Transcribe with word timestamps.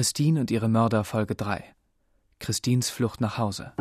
Christine 0.00 0.40
und 0.40 0.50
ihre 0.50 0.70
Mörder 0.70 1.04
Folge 1.04 1.34
3. 1.34 1.62
Christines 2.38 2.88
Flucht 2.88 3.20
nach 3.20 3.36
Hause. 3.36 3.74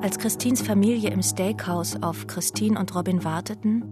Als 0.00 0.18
Christines 0.18 0.62
Familie 0.62 1.10
im 1.10 1.22
Steakhouse 1.22 2.02
auf 2.02 2.26
Christine 2.26 2.80
und 2.80 2.94
Robin 2.94 3.22
warteten, 3.22 3.84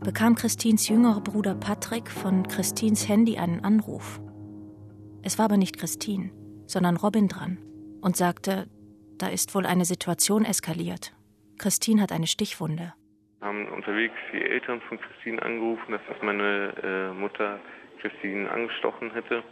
bekam 0.00 0.34
Christines 0.34 0.86
jüngerer 0.86 1.22
Bruder 1.22 1.54
Patrick 1.54 2.10
von 2.10 2.46
Christines 2.46 3.08
Handy 3.08 3.38
einen 3.38 3.64
Anruf. 3.64 4.20
Es 5.22 5.38
war 5.38 5.46
aber 5.46 5.56
nicht 5.56 5.78
Christine, 5.78 6.30
sondern 6.66 6.98
Robin 6.98 7.28
dran 7.28 7.56
und 8.02 8.18
sagte, 8.18 8.68
da 9.16 9.28
ist 9.28 9.54
wohl 9.54 9.64
eine 9.64 9.86
Situation 9.86 10.44
eskaliert. 10.44 11.14
Christine 11.56 12.02
hat 12.02 12.12
eine 12.12 12.26
Stichwunde. 12.26 12.92
Wir 13.40 13.48
haben 13.48 13.68
unterwegs 13.68 14.14
die 14.32 14.42
Eltern 14.42 14.82
von 14.82 15.00
Christine 15.00 15.40
angerufen, 15.42 15.92
dass 15.92 16.22
meine 16.22 16.74
äh, 16.82 17.14
Mutter 17.14 17.58
Christine 18.00 18.50
angestochen 18.50 19.12
hätte 19.12 19.42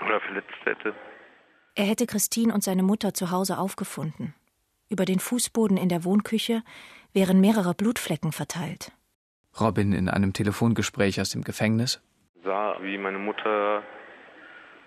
oder 0.00 0.20
verletzt 0.20 0.64
hätte. 0.64 0.94
Er 1.74 1.84
hätte 1.84 2.06
Christine 2.06 2.54
und 2.54 2.62
seine 2.62 2.84
Mutter 2.84 3.12
zu 3.12 3.30
Hause 3.32 3.58
aufgefunden. 3.58 4.34
Über 4.88 5.04
den 5.04 5.18
Fußboden 5.18 5.76
in 5.76 5.88
der 5.88 6.04
Wohnküche 6.04 6.62
wären 7.12 7.40
mehrere 7.40 7.74
Blutflecken 7.74 8.30
verteilt. 8.30 8.92
Robin 9.60 9.92
in 9.92 10.08
einem 10.08 10.32
Telefongespräch 10.32 11.20
aus 11.20 11.30
dem 11.30 11.42
Gefängnis. 11.42 12.00
Sah, 12.44 12.76
wie 12.82 12.98
meine 12.98 13.18
Mutter 13.18 13.82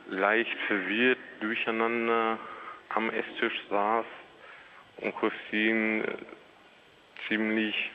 leicht 0.09 0.57
verwirrt 0.67 1.19
durcheinander 1.41 2.39
am 2.89 3.09
Esstisch 3.09 3.59
saß 3.69 4.05
und 5.01 5.15
Christine 5.17 6.17
ziemlich 7.29 7.91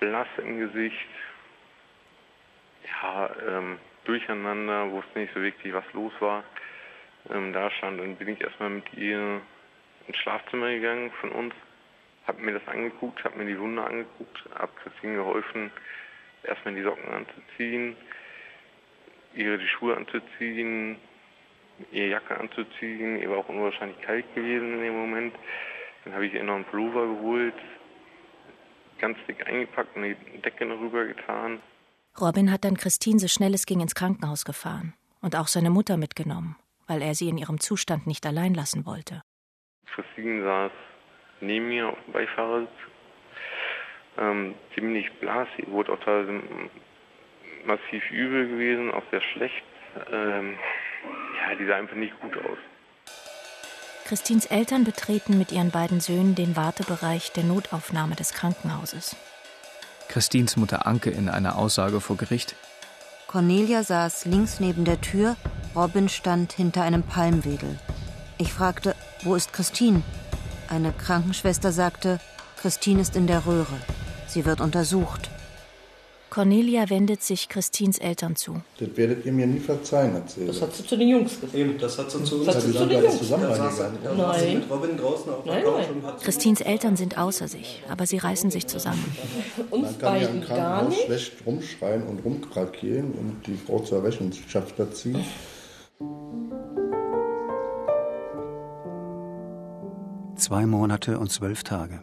blass 0.00 0.28
im 0.38 0.58
Gesicht. 0.58 1.08
Ja, 3.02 3.30
ähm, 3.48 3.78
durcheinander, 4.04 4.90
wusste 4.90 5.18
nicht 5.18 5.32
so 5.32 5.40
wirklich, 5.40 5.72
was 5.72 5.84
los 5.94 6.12
war. 6.20 6.44
Ähm, 7.30 7.52
da 7.52 7.70
stand, 7.70 8.00
dann 8.00 8.16
bin 8.16 8.28
ich 8.28 8.40
erstmal 8.40 8.70
mit 8.70 8.92
ihr 8.94 9.40
ins 10.06 10.16
Schlafzimmer 10.18 10.70
gegangen 10.70 11.10
von 11.20 11.30
uns, 11.30 11.54
habe 12.26 12.42
mir 12.42 12.52
das 12.52 12.66
angeguckt, 12.66 13.22
habe 13.24 13.38
mir 13.38 13.46
die 13.46 13.58
Wunde 13.58 13.82
angeguckt, 13.82 14.44
habe 14.58 14.72
Christine 14.82 15.16
geholfen, 15.16 15.70
erstmal 16.42 16.74
die 16.74 16.82
Socken 16.82 17.12
anzuziehen, 17.12 17.96
ihre 19.34 19.58
die 19.58 19.68
Schuhe 19.68 19.96
anzuziehen, 19.96 20.96
ihre 21.92 22.08
Jacke 22.08 22.38
anzuziehen. 22.38 23.20
Ihr 23.20 23.30
war 23.30 23.38
auch 23.38 23.48
unwahrscheinlich 23.48 24.00
kalt 24.00 24.34
gewesen 24.34 24.74
in 24.74 24.80
dem 24.80 24.94
Moment. 24.94 25.34
Dann 26.04 26.14
habe 26.14 26.26
ich 26.26 26.34
ihr 26.34 26.42
noch 26.42 26.54
einen 26.54 26.64
Pullover 26.64 27.06
geholt, 27.06 27.54
ganz 28.98 29.18
dick 29.28 29.46
eingepackt 29.46 29.96
und 29.96 30.02
die 30.02 30.16
Decke 30.42 30.66
noch 30.66 30.80
rüber 30.80 31.06
getan. 31.06 31.60
Robin 32.20 32.50
hat 32.50 32.64
dann 32.64 32.76
Christine 32.76 33.18
so 33.18 33.28
schnell 33.28 33.54
es 33.54 33.66
ging 33.66 33.80
ins 33.80 33.94
Krankenhaus 33.94 34.44
gefahren 34.44 34.94
und 35.20 35.36
auch 35.36 35.46
seine 35.46 35.70
Mutter 35.70 35.96
mitgenommen, 35.96 36.56
weil 36.86 37.02
er 37.02 37.14
sie 37.14 37.28
in 37.28 37.38
ihrem 37.38 37.60
Zustand 37.60 38.06
nicht 38.06 38.26
allein 38.26 38.54
lassen 38.54 38.86
wollte. 38.86 39.22
Christine 39.94 40.42
saß 40.42 40.72
neben 41.40 41.68
mir 41.68 41.88
auf 41.88 41.98
dem 42.04 42.12
Beifahrersitz, 42.12 42.70
ähm, 44.18 44.54
ziemlich 44.74 45.10
blass, 45.20 45.48
sie 45.56 45.66
wurde 45.70 45.92
auch 45.92 46.00
teilweise 46.00 46.42
massiv 47.64 48.10
übel 48.10 48.48
gewesen, 48.48 48.90
auch 48.92 49.02
sehr 49.10 49.22
schlecht. 49.32 49.64
Ähm, 50.12 50.56
ja, 51.36 51.54
die 51.54 51.66
sah 51.66 51.76
einfach 51.76 51.96
nicht 51.96 52.18
gut 52.20 52.36
aus. 52.36 52.58
Christines 54.10 54.46
Eltern 54.46 54.82
betreten 54.82 55.38
mit 55.38 55.52
ihren 55.52 55.70
beiden 55.70 56.00
Söhnen 56.00 56.34
den 56.34 56.56
Wartebereich 56.56 57.30
der 57.30 57.44
Notaufnahme 57.44 58.16
des 58.16 58.32
Krankenhauses. 58.32 59.14
Christines 60.08 60.56
Mutter 60.56 60.84
Anke 60.84 61.10
in 61.10 61.28
einer 61.28 61.56
Aussage 61.56 62.00
vor 62.00 62.16
Gericht. 62.16 62.56
Cornelia 63.28 63.84
saß 63.84 64.24
links 64.24 64.58
neben 64.58 64.84
der 64.84 65.00
Tür, 65.00 65.36
Robin 65.76 66.08
stand 66.08 66.52
hinter 66.52 66.82
einem 66.82 67.04
Palmwedel. 67.04 67.78
Ich 68.36 68.52
fragte, 68.52 68.96
wo 69.22 69.36
ist 69.36 69.52
Christine? 69.52 70.02
Eine 70.68 70.90
Krankenschwester 70.92 71.70
sagte, 71.70 72.18
Christine 72.60 73.02
ist 73.02 73.14
in 73.14 73.28
der 73.28 73.46
Röhre. 73.46 73.78
Sie 74.26 74.44
wird 74.44 74.60
untersucht. 74.60 75.29
Cornelia 76.30 76.88
wendet 76.88 77.24
sich 77.24 77.48
Christines 77.48 77.98
Eltern 77.98 78.36
zu. 78.36 78.62
Das 78.78 78.88
werdet 78.96 79.26
ihr 79.26 79.32
mir 79.32 79.48
nie 79.48 79.58
verzeihen, 79.58 80.14
hat 80.14 80.30
sie 80.30 80.46
Das 80.46 80.62
hat 80.62 80.72
sie 80.72 80.86
zu 80.86 80.96
den 80.96 81.08
Jungs 81.08 81.34
gesagt. 81.40 81.54
Eben, 81.54 81.76
das 81.76 81.98
hat 81.98 82.08
sie 82.10 82.22
zu 82.22 82.36
uns 82.36 82.46
Das 82.46 82.54
hat 82.54 82.62
Sie 82.62 82.72
zu 82.72 82.78
sind 82.78 82.92
den 82.92 83.02
Jungs 83.02 83.18
zusammen 83.18 83.42
Da 83.48 83.56
saß, 83.56 83.78
da 83.78 84.14
Nein. 84.14 84.62
Robin 84.70 84.96
draußen 84.96 85.32
auf 85.32 85.44
Nein, 85.44 85.64
nein. 85.64 86.14
Christines 86.22 86.60
Eltern 86.60 86.96
sind 86.96 87.18
außer 87.18 87.48
sich, 87.48 87.82
aber 87.88 88.06
sie 88.06 88.18
reißen 88.18 88.50
sich 88.52 88.68
zusammen. 88.68 89.04
Uns 89.70 89.82
Man 89.82 89.98
kann 89.98 90.20
ja 90.20 90.28
im 90.28 90.40
beiden 90.40 90.56
gar 90.56 90.88
nicht. 90.88 91.02
schlecht 91.04 91.32
rumschreien 91.44 92.06
und 92.06 92.24
rumkrakeln 92.24 93.10
und 93.12 93.46
die 93.46 93.56
Frau 93.56 93.80
zur 93.80 94.04
Rechenschaft 94.04 94.74
ziehen. 94.94 95.24
Zwei 100.36 100.64
Monate 100.64 101.18
und 101.18 101.30
zwölf 101.32 101.64
Tage. 101.64 102.00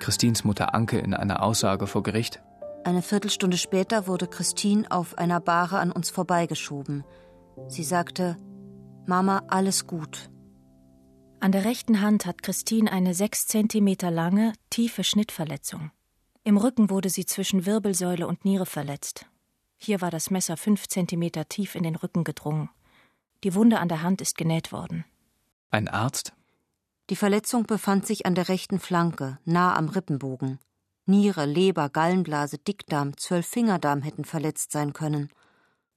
Christines 0.00 0.44
Mutter 0.44 0.74
Anke 0.74 0.98
in 0.98 1.14
einer 1.14 1.42
Aussage 1.42 1.86
vor 1.86 2.02
Gericht. 2.02 2.42
Eine 2.84 3.02
Viertelstunde 3.02 3.58
später 3.58 4.06
wurde 4.06 4.26
Christine 4.26 4.90
auf 4.90 5.18
einer 5.18 5.38
Bahre 5.38 5.78
an 5.78 5.92
uns 5.92 6.10
vorbeigeschoben. 6.10 7.04
Sie 7.68 7.84
sagte, 7.84 8.36
Mama, 9.06 9.42
alles 9.48 9.86
gut. 9.86 10.30
An 11.40 11.52
der 11.52 11.64
rechten 11.64 12.00
Hand 12.00 12.26
hat 12.26 12.42
Christine 12.42 12.90
eine 12.90 13.14
sechs 13.14 13.46
Zentimeter 13.46 14.10
lange, 14.10 14.52
tiefe 14.70 15.04
Schnittverletzung. 15.04 15.90
Im 16.42 16.56
Rücken 16.56 16.90
wurde 16.90 17.10
sie 17.10 17.26
zwischen 17.26 17.66
Wirbelsäule 17.66 18.26
und 18.26 18.44
Niere 18.44 18.66
verletzt. 18.66 19.26
Hier 19.76 20.00
war 20.00 20.10
das 20.10 20.30
Messer 20.30 20.56
fünf 20.56 20.88
Zentimeter 20.88 21.48
tief 21.48 21.74
in 21.74 21.82
den 21.82 21.96
Rücken 21.96 22.24
gedrungen. 22.24 22.70
Die 23.44 23.54
Wunde 23.54 23.78
an 23.78 23.88
der 23.88 24.02
Hand 24.02 24.20
ist 24.20 24.36
genäht 24.36 24.72
worden. 24.72 25.04
Ein 25.70 25.88
Arzt. 25.88 26.34
Die 27.10 27.16
Verletzung 27.16 27.64
befand 27.64 28.06
sich 28.06 28.24
an 28.24 28.36
der 28.36 28.48
rechten 28.48 28.78
Flanke, 28.78 29.38
nah 29.44 29.74
am 29.76 29.88
Rippenbogen. 29.88 30.60
Niere, 31.06 31.44
Leber, 31.44 31.88
Gallenblase, 31.88 32.58
Dickdarm, 32.58 33.16
Zwölffingerdarm 33.16 34.02
hätten 34.02 34.24
verletzt 34.24 34.70
sein 34.70 34.92
können. 34.92 35.28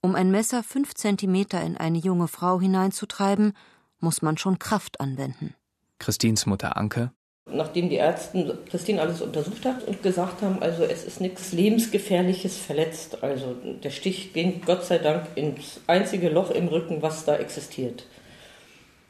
Um 0.00 0.16
ein 0.16 0.32
Messer 0.32 0.64
fünf 0.64 0.94
Zentimeter 0.94 1.62
in 1.62 1.76
eine 1.76 1.98
junge 1.98 2.26
Frau 2.26 2.60
hineinzutreiben, 2.60 3.52
muss 4.00 4.22
man 4.22 4.36
schon 4.38 4.58
Kraft 4.58 5.00
anwenden. 5.00 5.54
Christines 6.00 6.46
Mutter 6.46 6.76
Anke. 6.76 7.12
Nachdem 7.46 7.90
die 7.90 7.96
Ärzte 7.96 8.58
Christine 8.68 9.00
alles 9.00 9.20
untersucht 9.20 9.64
hat 9.66 9.84
und 9.84 10.02
gesagt 10.02 10.42
haben, 10.42 10.62
also 10.62 10.82
es 10.82 11.04
ist 11.04 11.20
nichts 11.20 11.52
lebensgefährliches 11.52 12.56
verletzt. 12.56 13.22
Also 13.22 13.54
der 13.54 13.90
Stich 13.90 14.32
ging 14.32 14.62
Gott 14.66 14.84
sei 14.84 14.98
Dank 14.98 15.28
ins 15.36 15.80
einzige 15.86 16.28
Loch 16.28 16.50
im 16.50 16.66
Rücken, 16.66 17.02
was 17.02 17.24
da 17.24 17.36
existiert. 17.36 18.04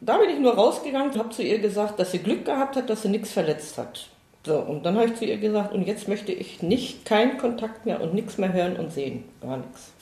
Da 0.04 0.18
bin 0.18 0.28
ich 0.28 0.38
nur 0.38 0.54
rausgegangen 0.54 1.12
und 1.12 1.18
habe 1.18 1.30
zu 1.30 1.42
ihr 1.42 1.60
gesagt, 1.60 1.98
dass 1.98 2.12
sie 2.12 2.18
Glück 2.18 2.44
gehabt 2.44 2.76
hat, 2.76 2.90
dass 2.90 3.02
sie 3.02 3.08
nichts 3.08 3.32
verletzt 3.32 3.78
hat. 3.78 4.10
So, 4.44 4.58
und 4.58 4.82
dann 4.84 4.96
habe 4.96 5.06
ich 5.06 5.14
zu 5.14 5.24
ihr 5.24 5.38
gesagt, 5.38 5.72
und 5.72 5.86
jetzt 5.86 6.08
möchte 6.08 6.30
ich 6.30 6.62
nicht 6.62 7.06
keinen 7.06 7.38
Kontakt 7.38 7.86
mehr 7.86 8.02
und 8.02 8.12
nichts 8.12 8.36
mehr 8.36 8.52
hören 8.52 8.76
und 8.76 8.92
sehen. 8.92 9.24
Gar 9.40 9.56
nichts. 9.58 9.92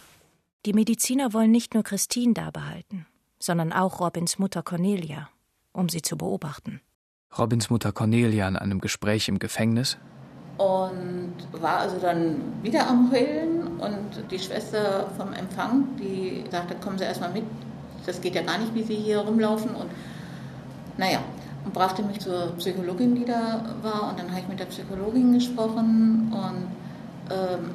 Die 0.67 0.73
Mediziner 0.73 1.33
wollen 1.33 1.53
nicht 1.53 1.75
nur 1.75 1.85
Christine 1.85 2.35
da 2.35 2.51
behalten, 2.51 3.07
sondern 3.39 3.73
auch 3.73 4.01
Robins 4.01 4.41
Mutter 4.41 4.65
Cornelia, 4.65 5.29
um 5.73 5.89
sie 5.89 6.03
zu 6.03 6.17
beobachten. 6.19 6.81
Robins 7.39 7.71
Mutter 7.71 7.93
Cornelia 7.93 8.49
in 8.49 8.57
einem 8.57 8.81
Gespräch 8.81 9.29
im 9.29 9.39
Gefängnis. 9.39 9.99
und 10.59 11.35
war 11.53 11.79
also 11.79 11.99
dann 11.99 12.37
wieder 12.63 12.87
am 12.89 13.11
Heulen 13.13 13.79
und 13.81 14.31
die 14.31 14.39
Schwester 14.39 15.11
vom 15.17 15.33
Empfang, 15.33 15.97
die 15.97 16.45
sagte, 16.51 16.75
kommen 16.77 16.99
Sie 16.99 17.05
erstmal 17.05 17.33
mit, 17.33 17.45
das 18.07 18.21
geht 18.21 18.35
ja 18.35 18.43
gar 18.43 18.59
nicht, 18.59 18.75
wie 18.75 18.83
Sie 18.83 18.97
hier 18.97 19.19
rumlaufen 19.19 19.75
und 19.75 19.91
naja, 20.97 21.21
und 21.65 21.73
brachte 21.73 22.03
mich 22.03 22.21
zur 22.21 22.53
Psychologin, 22.59 23.15
die 23.15 23.25
da 23.25 23.65
war 23.83 24.11
und 24.11 24.19
dann 24.19 24.31
habe 24.31 24.41
ich 24.41 24.49
mit 24.49 24.61
der 24.61 24.67
Psychologin 24.67 25.35
gesprochen 25.35 26.33
und 26.33 27.35
ähm, 27.35 27.71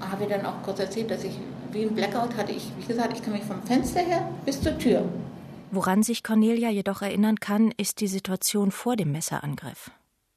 habe 0.00 0.24
ihr 0.24 0.28
dann 0.28 0.46
auch 0.46 0.62
kurz 0.62 0.78
erzählt, 0.78 1.10
dass 1.10 1.24
ich 1.24 1.32
wie 1.72 1.82
ein 1.82 1.94
Blackout 1.94 2.36
hatte, 2.36 2.52
ich, 2.52 2.70
wie 2.78 2.86
gesagt, 2.86 3.16
ich 3.16 3.22
kann 3.22 3.32
mich 3.32 3.42
vom 3.42 3.62
Fenster 3.62 4.00
her 4.00 4.28
bis 4.44 4.60
zur 4.60 4.78
Tür 4.78 5.04
Woran 5.74 6.04
sich 6.04 6.22
Cornelia 6.22 6.70
jedoch 6.70 7.02
erinnern 7.02 7.40
kann, 7.40 7.72
ist 7.76 8.00
die 8.00 8.06
Situation 8.06 8.70
vor 8.70 8.94
dem 8.94 9.10
Messerangriff. 9.10 9.90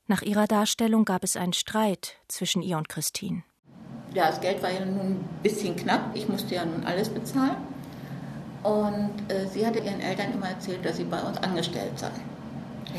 Nach 0.07 0.23
ihrer 0.23 0.47
Darstellung 0.47 1.05
gab 1.05 1.23
es 1.23 1.37
einen 1.37 1.53
Streit 1.53 2.15
zwischen 2.27 2.63
ihr 2.63 2.75
und 2.75 2.89
Christine. 2.89 3.43
ja, 4.15 4.27
das 4.27 4.41
Geld 4.41 4.63
war 4.63 4.71
ja 4.71 4.83
nun 4.83 4.99
ein 4.99 5.29
bisschen 5.43 5.75
knapp. 5.75 6.09
Ich 6.15 6.27
musste 6.27 6.55
ja 6.55 6.65
nun 6.65 6.83
alles 6.85 7.09
bezahlen. 7.09 7.57
Und 8.63 9.11
äh, 9.29 9.47
sie 9.47 9.65
hatte 9.65 9.79
ihren 9.79 10.01
Eltern 10.01 10.33
immer 10.33 10.49
erzählt, 10.49 10.83
dass 10.83 10.97
sie 10.97 11.03
bei 11.03 11.21
uns 11.21 11.37
angestellt 11.37 11.97
sei. 11.97 12.11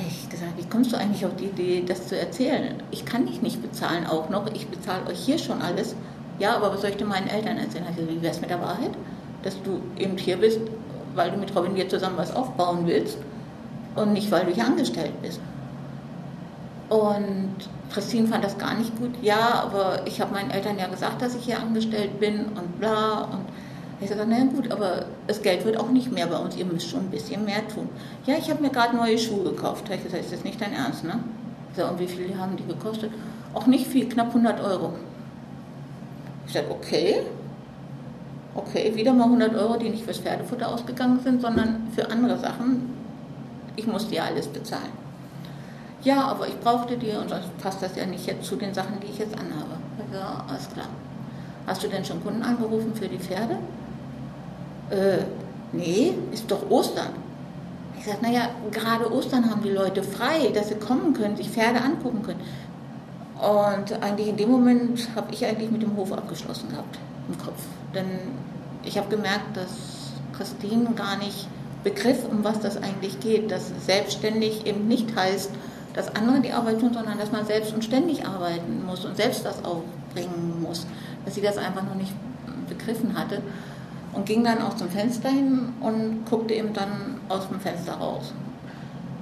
Ich 0.06 0.28
gesagt, 0.28 0.52
wie 0.56 0.69
kommst 0.69 0.93
du 0.93 0.96
eigentlich 0.96 1.25
auf 1.25 1.34
die 1.37 1.46
Idee, 1.46 1.84
das 1.87 2.06
zu 2.06 2.19
erzählen? 2.19 2.82
Ich 2.90 3.05
kann 3.05 3.26
dich 3.26 3.43
nicht 3.43 3.60
bezahlen 3.62 4.06
auch 4.06 4.28
noch. 4.28 4.46
Ich 4.55 4.69
bezahle 4.69 5.06
euch 5.06 5.19
hier 5.19 5.38
schon 5.38 5.60
alles. 5.62 5.94
Ja, 6.38 6.55
aber 6.55 6.72
was 6.72 6.82
soll 6.82 6.90
ich 6.90 6.96
denn 6.96 7.08
meinen 7.08 7.26
Eltern 7.26 7.58
erzählen? 7.58 7.87
Also, 7.87 8.08
wie 8.08 8.22
wär's 8.22 8.40
mit 8.40 8.50
der 8.50 8.60
Wahrheit? 8.60 8.93
Dass 9.43 9.60
du 9.62 9.81
eben 9.99 10.16
hier 10.16 10.37
bist, 10.37 10.60
weil 11.14 11.31
du 11.31 11.37
mit 11.37 11.55
Robin 11.56 11.75
hier 11.75 11.88
zusammen 11.88 12.16
was 12.16 12.34
aufbauen 12.34 12.87
willst 12.87 13.19
und 13.96 14.12
nicht, 14.12 14.31
weil 14.31 14.46
du 14.46 14.52
hier 14.52 14.66
angestellt 14.66 15.20
bist. 15.22 15.40
Und 16.88 17.56
Christine 17.93 18.28
fand 18.28 18.44
das 18.44 18.56
gar 18.56 18.75
nicht 18.75 18.96
gut. 18.99 19.10
Ja, 19.22 19.64
aber 19.64 20.06
ich 20.06 20.20
habe 20.20 20.32
meinen 20.32 20.50
Eltern 20.50 20.78
ja 20.78 20.87
gesagt, 20.87 21.20
dass 21.20 21.34
ich 21.34 21.44
hier 21.44 21.60
angestellt 21.60 22.20
bin 22.20 22.46
und 22.46 22.78
bla. 22.78 23.22
Und 23.22 23.44
ich 24.00 24.09
sagte, 24.09 24.27
na 24.29 24.45
gut, 24.45 24.71
aber 24.71 25.06
das 25.27 25.43
Geld 25.43 25.65
wird 25.65 25.77
auch 25.77 25.91
nicht 25.91 26.12
mehr 26.12 26.27
bei 26.27 26.39
uns. 26.39 26.56
Ihr 26.56 26.65
müsst 26.65 26.89
schon 26.89 27.00
ein 27.00 27.11
bisschen 27.11 27.45
mehr 27.45 27.67
tun. 27.67 27.89
Ja, 28.27 28.37
ich 28.37 28.49
habe 28.49 28.62
mir 28.62 28.71
gerade 28.71 28.97
neue 28.97 29.19
Schuhe 29.19 29.43
gekauft. 29.43 29.89
Da 29.89 29.95
ich 29.95 30.05
gesagt, 30.05 30.23
ist 30.23 30.33
das 30.33 30.45
nicht 30.45 30.61
dein 30.61 30.73
Ernst, 30.73 31.05
ne? 31.05 31.19
Ich 31.71 31.77
sag, 31.77 31.91
und 31.91 31.99
wie 31.99 32.06
viel 32.06 32.39
haben 32.39 32.56
die 32.56 32.65
gekostet? 32.65 33.11
Auch 33.55 33.67
nicht 33.67 33.89
viel, 33.89 34.09
knapp 34.09 34.29
100 34.29 34.62
Euro. 34.62 34.93
Ich 36.47 36.53
sagte, 36.53 36.71
okay. 36.71 37.23
Okay, 38.55 38.93
wieder 38.95 39.12
mal 39.12 39.25
100 39.25 39.55
Euro, 39.56 39.77
die 39.79 39.89
nicht 39.89 40.05
fürs 40.05 40.19
Pferdefutter 40.19 40.69
ausgegangen 40.69 41.21
sind, 41.23 41.43
sondern 41.43 41.89
für 41.94 42.11
andere 42.11 42.39
Sachen. 42.39 42.91
Ich 43.77 43.87
musste 43.87 44.15
ja 44.15 44.25
alles 44.25 44.47
bezahlen. 44.47 44.93
Ja, 46.03 46.23
aber 46.23 46.47
ich 46.47 46.59
brauchte 46.61 46.97
die 46.97 47.11
und 47.11 47.29
sonst 47.29 47.56
passt 47.59 47.83
das 47.83 47.97
ja 47.97 48.06
nicht 48.06 48.27
jetzt 48.27 48.44
zu 48.44 48.56
den 48.56 48.73
Sachen, 48.73 49.01
die 49.01 49.09
ich 49.09 49.19
jetzt 49.19 49.35
anhabe. 49.35 49.77
Ja, 50.12 50.44
alles 50.49 50.69
klar. 50.71 50.87
Hast 51.67 51.83
du 51.83 51.89
denn 51.89 52.05
schon 52.05 52.23
Kunden 52.23 52.43
angerufen 52.43 52.94
für 52.94 53.09
die 53.09 53.19
Pferde? 53.19 53.56
Äh, 54.90 55.19
nee, 55.73 56.14
ist 56.32 56.50
doch 56.50 56.69
Ostern. 56.70 57.11
Ich 57.99 58.06
sage, 58.06 58.19
naja, 58.23 58.50
gerade 58.70 59.12
Ostern 59.12 59.50
haben 59.50 59.62
die 59.62 59.70
Leute 59.70 60.02
frei, 60.02 60.50
dass 60.55 60.69
sie 60.69 60.76
kommen 60.76 61.14
können, 61.14 61.37
sich 61.37 61.50
Pferde 61.50 61.81
angucken 61.81 62.23
können. 62.23 62.40
Und 63.38 63.93
eigentlich 64.02 64.29
in 64.29 64.37
dem 64.37 64.50
Moment 64.50 65.08
habe 65.14 65.32
ich 65.32 65.44
eigentlich 65.44 65.70
mit 65.70 65.82
dem 65.82 65.96
Hof 65.96 66.12
abgeschlossen 66.12 66.69
gehabt 66.70 66.99
im 67.29 67.38
Kopf. 67.38 67.61
Denn 67.94 68.06
ich 68.85 68.99
habe 68.99 69.08
gemerkt, 69.08 69.56
dass 69.56 69.70
Christine 70.37 70.91
gar 70.94 71.17
nicht 71.19 71.49
begriff, 71.84 72.25
um 72.31 72.43
was 72.43 72.61
das 72.61 72.76
eigentlich 72.76 73.20
geht. 73.20 73.50
Dass 73.50 73.73
selbstständig 73.84 74.67
eben 74.67 74.88
nicht 74.88 75.14
heißt, 75.14 75.50
dass 75.94 76.14
andere 76.14 76.41
die 76.41 76.52
Arbeit 76.52 76.81
tun, 76.81 76.94
sondern 76.94 77.19
dass 77.19 77.32
man 77.32 77.46
selbst 77.46 77.75
und 77.75 77.84
ständig 77.84 78.26
arbeiten 78.26 78.84
muss 78.87 79.05
und 79.05 79.17
selbst 79.17 79.44
das 79.44 79.64
aufbringen 79.64 80.62
muss. 80.62 80.87
Dass 81.25 81.34
sie 81.34 81.43
das 81.43 81.58
einfach 81.58 81.82
noch 81.82 81.94
nicht 81.96 82.12
begriffen 82.69 83.17
hatte 83.19 83.43
und 84.19 84.26
ging 84.26 84.43
dann 84.43 84.61
auch 84.61 84.75
zum 84.75 84.88
Fenster 84.88 85.29
hin 85.29 85.73
und 85.81 86.25
guckte 86.29 86.55
eben 86.55 86.73
dann 86.73 87.20
aus 87.29 87.49
dem 87.49 87.61
Fenster 87.61 87.94
raus. 87.94 88.32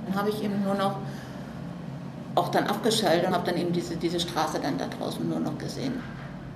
Dann 0.07 0.17
habe 0.19 0.31
ich 0.31 0.43
eben 0.43 0.63
nur 0.65 0.75
noch 0.75 0.97
auch 2.35 2.49
dann 2.49 2.65
abgeschaltet 2.65 3.29
und 3.29 3.35
habe 3.35 3.51
dann 3.51 3.61
eben 3.61 3.73
diese, 3.73 3.97
diese 3.97 4.19
Straße 4.21 4.59
dann 4.63 4.79
da 4.79 4.87
draußen 4.87 5.29
nur 5.29 5.41
noch 5.41 5.59
gesehen. 5.59 5.95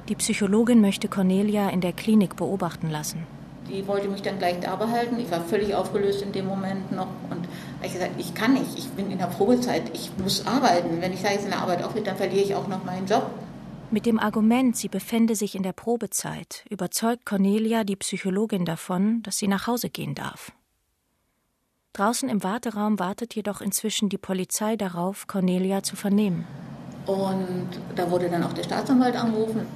Die 0.08 0.14
Psychologin 0.14 0.80
möchte 0.80 1.08
Cornelia 1.08 1.68
in 1.68 1.82
der 1.82 1.92
Klinik 1.92 2.36
beobachten 2.36 2.90
lassen. 2.90 3.26
Die 3.68 3.86
wollte 3.86 4.08
mich 4.08 4.22
dann 4.22 4.38
gleich 4.38 4.58
da 4.60 4.74
behalten. 4.74 5.20
Ich 5.20 5.30
war 5.30 5.40
völlig 5.42 5.74
aufgelöst 5.74 6.22
in 6.22 6.32
dem 6.32 6.46
Moment 6.46 6.90
noch. 6.92 7.08
Und 7.30 7.46
ich 7.82 7.92
gesagt, 7.92 8.12
ich 8.18 8.34
kann 8.34 8.54
nicht. 8.54 8.76
Ich 8.76 8.88
bin 8.90 9.10
in 9.10 9.18
der 9.18 9.26
Probezeit. 9.26 9.82
Ich 9.92 10.10
muss 10.20 10.46
arbeiten. 10.46 11.00
Wenn 11.00 11.12
ich 11.12 11.22
da 11.22 11.30
jetzt 11.30 11.44
in 11.44 11.50
der 11.50 11.60
Arbeit 11.60 11.84
aufhöre, 11.84 12.04
dann 12.04 12.16
verliere 12.16 12.42
ich 12.42 12.54
auch 12.54 12.66
noch 12.68 12.84
meinen 12.84 13.06
Job. 13.06 13.30
Mit 13.92 14.06
dem 14.06 14.20
Argument, 14.20 14.76
sie 14.76 14.86
befände 14.86 15.34
sich 15.34 15.56
in 15.56 15.64
der 15.64 15.72
Probezeit, 15.72 16.64
überzeugt 16.70 17.26
Cornelia 17.26 17.82
die 17.82 17.96
Psychologin 17.96 18.64
davon, 18.64 19.20
dass 19.24 19.38
sie 19.38 19.48
nach 19.48 19.66
Hause 19.66 19.90
gehen 19.90 20.14
darf. 20.14 20.52
Draußen 21.94 22.28
im 22.28 22.44
Warteraum 22.44 23.00
wartet 23.00 23.34
jedoch 23.34 23.60
inzwischen 23.60 24.08
die 24.08 24.16
Polizei 24.16 24.76
darauf, 24.76 25.26
Cornelia 25.26 25.82
zu 25.82 25.96
vernehmen. 25.96 26.46
Und 27.06 27.68
da 27.96 28.08
wurde 28.08 28.30
dann 28.30 28.44
auch 28.44 28.52
der 28.52 28.62
Staatsanwalt 28.62 29.16
angerufen. 29.16 29.66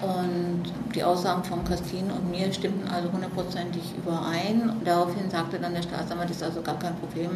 Und 0.00 0.62
die 0.94 1.04
Aussagen 1.04 1.44
von 1.44 1.62
Christine 1.64 2.14
und 2.14 2.30
mir 2.30 2.50
stimmten 2.50 2.88
also 2.88 3.12
hundertprozentig 3.12 3.82
überein. 3.98 4.80
Daraufhin 4.82 5.28
sagte 5.28 5.58
dann 5.58 5.74
der 5.74 5.82
Staatsanwalt, 5.82 6.30
das 6.30 6.38
ist 6.38 6.42
also 6.42 6.62
gar 6.62 6.78
kein 6.78 6.96
Problem. 6.96 7.30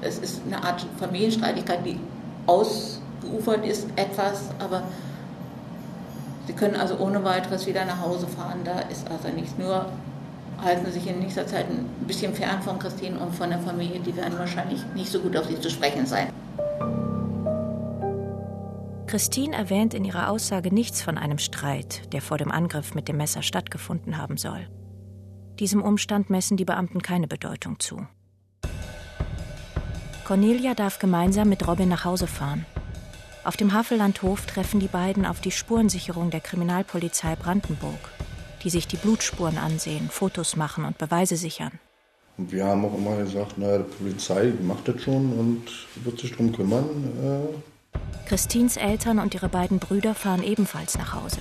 Es 0.00 0.18
ist 0.18 0.40
eine 0.46 0.64
Art 0.64 0.84
Familienstreitigkeit, 0.98 1.86
die 1.86 2.00
ausgeufert 2.46 3.64
ist, 3.64 3.86
etwas, 3.94 4.50
aber 4.58 4.82
Sie 6.46 6.52
können 6.52 6.76
also 6.76 6.98
ohne 6.98 7.22
weiteres 7.24 7.66
wieder 7.66 7.84
nach 7.84 8.00
Hause 8.00 8.26
fahren. 8.26 8.60
Da 8.64 8.80
ist 8.80 9.08
also 9.10 9.28
nichts. 9.28 9.56
Nur 9.58 9.86
halten 10.62 10.86
Sie 10.86 10.92
sich 10.92 11.06
in 11.06 11.20
nächster 11.20 11.46
Zeit 11.46 11.66
ein 11.68 11.86
bisschen 12.06 12.34
fern 12.34 12.62
von 12.62 12.78
Christine 12.78 13.18
und 13.18 13.34
von 13.34 13.50
der 13.50 13.60
Familie. 13.60 14.00
Die 14.00 14.16
werden 14.16 14.38
wahrscheinlich 14.38 14.80
nicht 14.94 15.10
so 15.10 15.20
gut 15.20 15.36
auf 15.36 15.46
Sie 15.46 15.60
zu 15.60 15.70
sprechen 15.70 16.06
sein. 16.06 16.28
Christine 19.06 19.56
erwähnt 19.56 19.92
in 19.92 20.04
ihrer 20.04 20.30
Aussage 20.30 20.72
nichts 20.72 21.02
von 21.02 21.18
einem 21.18 21.38
Streit, 21.38 22.12
der 22.12 22.22
vor 22.22 22.38
dem 22.38 22.52
Angriff 22.52 22.94
mit 22.94 23.08
dem 23.08 23.16
Messer 23.16 23.42
stattgefunden 23.42 24.16
haben 24.18 24.36
soll. 24.36 24.68
Diesem 25.58 25.82
Umstand 25.82 26.30
messen 26.30 26.56
die 26.56 26.64
Beamten 26.64 27.02
keine 27.02 27.26
Bedeutung 27.26 27.80
zu. 27.80 28.06
Cornelia 30.24 30.74
darf 30.74 31.00
gemeinsam 31.00 31.48
mit 31.48 31.66
Robin 31.66 31.88
nach 31.88 32.04
Hause 32.04 32.28
fahren. 32.28 32.64
Auf 33.42 33.56
dem 33.56 33.72
Havellandhof 33.72 34.44
treffen 34.44 34.80
die 34.80 34.88
beiden 34.88 35.24
auf 35.24 35.40
die 35.40 35.50
Spurensicherung 35.50 36.30
der 36.30 36.40
Kriminalpolizei 36.40 37.36
Brandenburg, 37.36 38.10
die 38.62 38.70
sich 38.70 38.86
die 38.86 38.98
Blutspuren 38.98 39.56
ansehen, 39.56 40.10
Fotos 40.10 40.56
machen 40.56 40.84
und 40.84 40.98
Beweise 40.98 41.36
sichern. 41.36 41.78
Und 42.36 42.52
wir 42.52 42.66
haben 42.66 42.84
auch 42.84 42.96
immer 42.96 43.16
gesagt, 43.16 43.56
naja, 43.56 43.78
die 43.78 43.96
Polizei 43.96 44.52
macht 44.62 44.88
das 44.88 45.02
schon 45.02 45.32
und 45.32 45.62
wird 46.04 46.20
sich 46.20 46.32
darum 46.32 46.52
kümmern. 46.52 46.84
Äh, 47.94 47.98
Christines 48.28 48.76
Eltern 48.76 49.18
und 49.18 49.34
ihre 49.34 49.48
beiden 49.48 49.78
Brüder 49.78 50.14
fahren 50.14 50.42
ebenfalls 50.42 50.98
nach 50.98 51.14
Hause, 51.14 51.40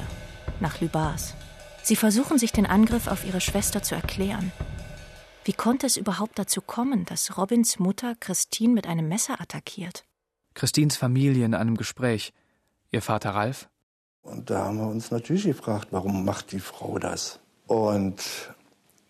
nach 0.62 0.80
Lübars. 0.80 1.36
Sie 1.84 1.98
versuchen 1.98 2.38
sich 2.38 2.52
den 2.54 2.66
Angriff 2.66 3.08
auf 3.08 3.26
ihre 3.26 3.42
Schwester 3.42 3.84
zu 3.84 3.96
erklären. 3.96 4.52
Wie 5.44 5.54
konnte 5.54 5.86
es 5.86 5.98
überhaupt 5.98 6.40
dazu 6.40 6.62
kommen, 6.62 7.06
dass 7.06 7.38
Robins 7.38 7.78
Mutter 7.80 8.16
Christine 8.20 8.74
mit 8.74 8.88
einem 8.88 9.08
Messer 9.08 9.40
attackiert? 9.42 10.06
Christines 10.60 10.98
Familie 10.98 11.46
in 11.46 11.56
einem 11.56 11.78
Gespräch. 11.78 12.34
Ihr 12.92 13.02
Vater 13.02 13.30
Ralf? 13.30 13.70
Und 14.24 14.50
da 14.50 14.66
haben 14.66 14.78
wir 14.78 14.88
uns 14.88 15.10
natürlich 15.10 15.46
gefragt, 15.46 15.88
warum 15.92 16.26
macht 16.26 16.52
die 16.52 16.60
Frau 16.60 17.00
das? 17.00 17.40
Und 17.66 18.22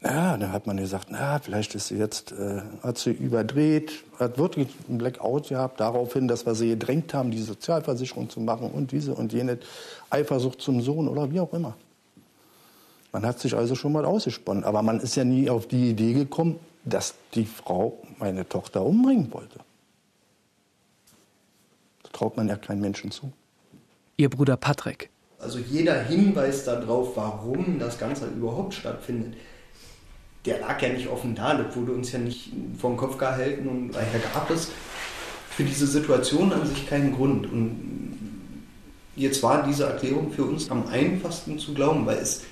ja, 0.04 0.38
dann 0.38 0.52
hat 0.52 0.68
man 0.68 0.78
gesagt, 0.78 1.08
na, 1.10 1.40
vielleicht 1.40 1.74
ist 1.74 1.88
sie 1.88 1.98
jetzt, 1.98 2.34
äh, 2.34 2.62
hat 2.84 3.00
sie 3.00 3.10
überdreht, 3.10 4.04
hat 4.20 4.38
wirklich 4.38 4.68
einen 4.88 5.00
Blackout 5.00 5.50
gehabt, 5.50 5.80
daraufhin, 5.80 6.28
dass 6.28 6.46
wir 6.46 6.54
sie 6.54 6.70
gedrängt 6.70 7.16
haben, 7.16 7.32
die 7.32 7.42
Sozialversicherung 7.42 8.30
zu 8.30 8.42
machen 8.42 8.70
und 8.70 8.92
diese 8.92 9.16
und 9.16 9.34
jene 9.34 9.58
Eifersucht 10.12 10.62
zum 10.62 10.82
Sohn 10.82 11.08
oder 11.08 11.32
wie 11.32 11.40
auch 11.40 11.52
immer. 11.52 11.76
Man 13.12 13.26
hat 13.26 13.40
sich 13.40 13.56
also 13.56 13.74
schon 13.74 13.92
mal 13.92 14.06
ausgesponnen, 14.06 14.64
aber 14.64 14.84
man 14.84 15.00
ist 15.00 15.16
ja 15.16 15.24
nie 15.24 15.50
auf 15.50 15.68
die 15.68 15.90
Idee 15.90 16.14
gekommen, 16.14 16.60
dass 16.86 17.16
die 17.34 17.46
Frau 17.46 17.98
meine 18.20 18.48
Tochter 18.48 18.86
umbringen 18.86 19.34
wollte. 19.34 19.60
Das 22.12 22.20
traut 22.20 22.38
man 22.38 22.48
ja 22.48 22.56
keinem 22.56 22.82
Menschen 22.82 23.12
zu. 23.12 23.32
Ihr 24.18 24.30
Bruder 24.30 24.58
Patrick. 24.58 25.10
Also 25.40 25.60
jeder 25.60 26.04
Hinweis 26.04 26.66
darauf, 26.66 27.16
warum 27.16 27.80
das 27.80 27.98
Ganze 27.98 28.28
überhaupt 28.28 28.74
stattfindet, 28.74 29.36
der 30.46 30.60
lag 30.60 30.82
ja 30.82 30.90
nicht 30.90 31.08
offen 31.08 31.36
da, 31.36 31.54
das 31.54 31.76
wurde 31.76 31.94
uns 31.94 32.12
ja 32.12 32.20
nicht 32.20 32.52
vor 32.78 32.92
den 32.92 32.98
Kopf 32.98 33.18
gehalten 33.18 33.68
und 33.68 33.92
daher 33.92 34.20
gab 34.34 34.50
es 34.50 34.70
für 35.50 35.64
diese 35.64 35.88
Situation 35.88 36.52
an 36.52 36.66
sich 36.66 36.88
keinen 36.88 37.14
Grund. 37.16 37.52
Und 37.52 38.18
jetzt 39.16 39.44
war 39.44 39.66
diese 39.66 39.86
Erklärung 39.86 40.32
für 40.32 40.44
uns 40.44 40.70
am 40.72 40.88
einfachsten 40.88 41.60
zu 41.60 41.74
glauben, 41.74 42.06
weil 42.06 42.18
es 42.18 42.44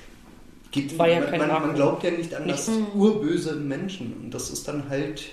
gibt, 0.72 0.98
War 0.98 1.08
ja 1.08 1.22
man, 1.22 1.40
man, 1.40 1.50
man 1.50 1.76
glaubt 1.76 2.04
ja 2.04 2.12
nicht 2.12 2.34
an 2.36 2.48
das 2.48 2.68
Nicht. 2.68 2.94
urböse 2.94 3.52
im 3.52 3.68
Menschen. 3.68 4.14
Und 4.22 4.34
das 4.34 4.50
ist 4.50 4.68
dann 4.68 4.90
halt 4.90 5.24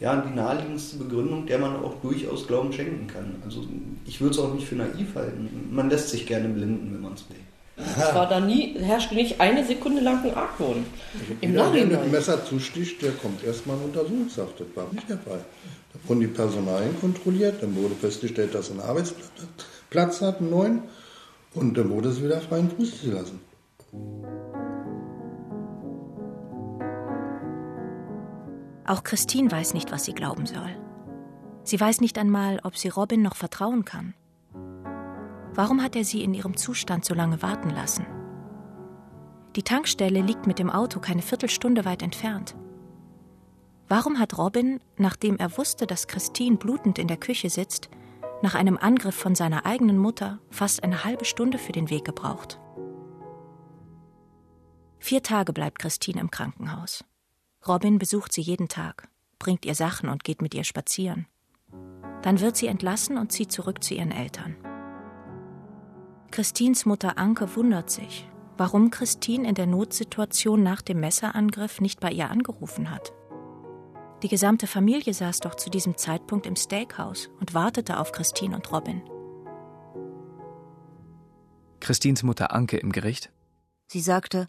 ja, 0.00 0.16
die 0.16 0.34
naheliegendste 0.34 0.96
Begründung, 0.96 1.46
der 1.46 1.58
man 1.58 1.76
auch 1.76 1.94
durchaus 2.00 2.46
Glauben 2.46 2.72
schenken 2.72 3.06
kann. 3.06 3.36
Also 3.44 3.64
ich 4.06 4.20
würde 4.20 4.34
es 4.34 4.40
auch 4.40 4.52
nicht 4.54 4.66
für 4.66 4.76
naiv 4.76 5.14
halten. 5.14 5.68
Man 5.70 5.90
lässt 5.90 6.10
sich 6.10 6.26
gerne 6.26 6.48
blinden, 6.48 6.92
wenn 6.92 7.00
man 7.00 7.14
es 7.14 7.24
will. 7.28 7.36
Es 7.76 8.14
war 8.14 8.28
da 8.28 8.40
nie, 8.40 8.74
herrschte 8.78 9.14
nicht 9.14 9.40
eine 9.40 9.64
Sekunde 9.64 10.00
lang 10.00 10.24
ein 10.24 10.34
Argwohn. 10.34 10.84
Im 11.40 11.52
Jeder, 11.52 11.62
der 11.62 11.70
mit 11.70 11.80
dem 11.82 11.88
Nachhinein. 11.90 12.10
Messer 12.10 12.44
zusticht, 12.44 13.02
der 13.02 13.12
kommt 13.12 13.44
erstmal 13.44 13.76
in 13.76 13.84
Untersuchungshaft. 13.84 14.58
Das 14.58 14.66
war 14.74 14.92
nicht 14.92 15.08
der 15.08 15.18
Fall. 15.18 15.44
Da 15.92 16.08
wurden 16.08 16.20
die 16.20 16.26
Personalien 16.26 16.98
kontrolliert, 17.00 17.62
dann 17.62 17.76
wurde 17.76 17.94
festgestellt, 17.94 18.54
dass 18.54 18.68
er 18.68 18.72
einen 18.72 18.80
Arbeitsplatz 18.80 19.30
Platz 19.90 20.20
hat, 20.20 20.40
einen 20.40 20.50
neuen, 20.50 20.82
und 21.54 21.78
dann 21.78 21.88
wurde 21.90 22.12
sie 22.12 22.24
wieder 22.24 22.40
freien 22.40 22.70
Fuß 22.70 23.02
gelassen. 23.02 23.40
Auch 28.88 29.04
Christine 29.04 29.52
weiß 29.52 29.74
nicht, 29.74 29.92
was 29.92 30.06
sie 30.06 30.14
glauben 30.14 30.46
soll. 30.46 30.74
Sie 31.62 31.78
weiß 31.78 32.00
nicht 32.00 32.16
einmal, 32.16 32.58
ob 32.64 32.74
sie 32.74 32.88
Robin 32.88 33.20
noch 33.20 33.36
vertrauen 33.36 33.84
kann. 33.84 34.14
Warum 35.52 35.82
hat 35.82 35.94
er 35.94 36.04
sie 36.04 36.24
in 36.24 36.32
ihrem 36.32 36.56
Zustand 36.56 37.04
so 37.04 37.12
lange 37.12 37.42
warten 37.42 37.68
lassen? 37.68 38.06
Die 39.56 39.62
Tankstelle 39.62 40.22
liegt 40.22 40.46
mit 40.46 40.58
dem 40.58 40.70
Auto 40.70 41.00
keine 41.00 41.20
Viertelstunde 41.20 41.84
weit 41.84 42.02
entfernt. 42.02 42.56
Warum 43.88 44.18
hat 44.18 44.38
Robin, 44.38 44.80
nachdem 44.96 45.36
er 45.36 45.58
wusste, 45.58 45.86
dass 45.86 46.06
Christine 46.06 46.56
blutend 46.56 46.98
in 46.98 47.08
der 47.08 47.18
Küche 47.18 47.50
sitzt, 47.50 47.90
nach 48.40 48.54
einem 48.54 48.78
Angriff 48.78 49.14
von 49.14 49.34
seiner 49.34 49.66
eigenen 49.66 49.98
Mutter 49.98 50.38
fast 50.48 50.82
eine 50.82 51.04
halbe 51.04 51.26
Stunde 51.26 51.58
für 51.58 51.72
den 51.72 51.90
Weg 51.90 52.06
gebraucht? 52.06 52.58
Vier 54.98 55.22
Tage 55.22 55.52
bleibt 55.52 55.78
Christine 55.78 56.20
im 56.20 56.30
Krankenhaus. 56.30 57.04
Robin 57.66 57.98
besucht 57.98 58.32
sie 58.32 58.40
jeden 58.40 58.68
Tag, 58.68 59.08
bringt 59.38 59.64
ihr 59.64 59.74
Sachen 59.74 60.08
und 60.08 60.24
geht 60.24 60.42
mit 60.42 60.54
ihr 60.54 60.64
spazieren. 60.64 61.26
Dann 62.22 62.40
wird 62.40 62.56
sie 62.56 62.66
entlassen 62.66 63.18
und 63.18 63.32
zieht 63.32 63.52
zurück 63.52 63.82
zu 63.82 63.94
ihren 63.94 64.12
Eltern. 64.12 64.56
Christins 66.30 66.84
Mutter 66.84 67.18
Anke 67.18 67.56
wundert 67.56 67.90
sich, 67.90 68.28
warum 68.56 68.90
Christine 68.90 69.48
in 69.48 69.54
der 69.54 69.66
Notsituation 69.66 70.62
nach 70.62 70.82
dem 70.82 71.00
Messerangriff 71.00 71.80
nicht 71.80 72.00
bei 72.00 72.10
ihr 72.10 72.30
angerufen 72.30 72.90
hat. 72.90 73.12
Die 74.22 74.28
gesamte 74.28 74.66
Familie 74.66 75.14
saß 75.14 75.40
doch 75.40 75.54
zu 75.54 75.70
diesem 75.70 75.96
Zeitpunkt 75.96 76.46
im 76.46 76.56
Steakhouse 76.56 77.30
und 77.40 77.54
wartete 77.54 77.98
auf 77.98 78.12
Christine 78.12 78.56
und 78.56 78.70
Robin. 78.72 79.02
Christins 81.80 82.24
Mutter 82.24 82.52
Anke 82.52 82.76
im 82.78 82.90
Gericht. 82.90 83.30
Sie 83.86 84.00
sagte, 84.00 84.48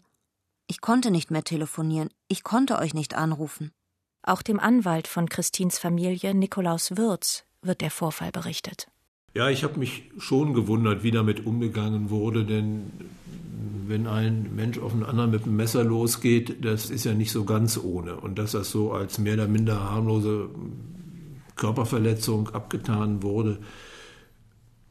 ich 0.66 0.80
konnte 0.80 1.10
nicht 1.10 1.30
mehr 1.30 1.44
telefonieren, 1.44 2.10
ich 2.30 2.44
konnte 2.44 2.78
euch 2.78 2.94
nicht 2.94 3.14
anrufen. 3.14 3.72
Auch 4.22 4.42
dem 4.42 4.60
Anwalt 4.60 5.08
von 5.08 5.28
Christins 5.28 5.78
Familie, 5.78 6.34
Nikolaus 6.34 6.96
Würz, 6.96 7.44
wird 7.60 7.80
der 7.80 7.90
Vorfall 7.90 8.30
berichtet. 8.30 8.88
Ja, 9.34 9.48
ich 9.48 9.64
habe 9.64 9.78
mich 9.78 10.10
schon 10.18 10.54
gewundert, 10.54 11.02
wie 11.02 11.10
damit 11.10 11.44
umgegangen 11.44 12.10
wurde, 12.10 12.44
denn 12.44 12.90
wenn 13.86 14.06
ein 14.06 14.54
Mensch 14.54 14.78
auf 14.78 14.92
einen 14.92 15.04
anderen 15.04 15.32
mit 15.32 15.44
dem 15.44 15.56
Messer 15.56 15.82
losgeht, 15.82 16.64
das 16.64 16.90
ist 16.90 17.04
ja 17.04 17.14
nicht 17.14 17.32
so 17.32 17.44
ganz 17.44 17.76
ohne. 17.76 18.16
Und 18.16 18.38
dass 18.38 18.52
das 18.52 18.70
so 18.70 18.92
als 18.92 19.18
mehr 19.18 19.34
oder 19.34 19.48
minder 19.48 19.90
harmlose 19.90 20.50
Körperverletzung 21.56 22.50
abgetan 22.50 23.22
wurde, 23.22 23.58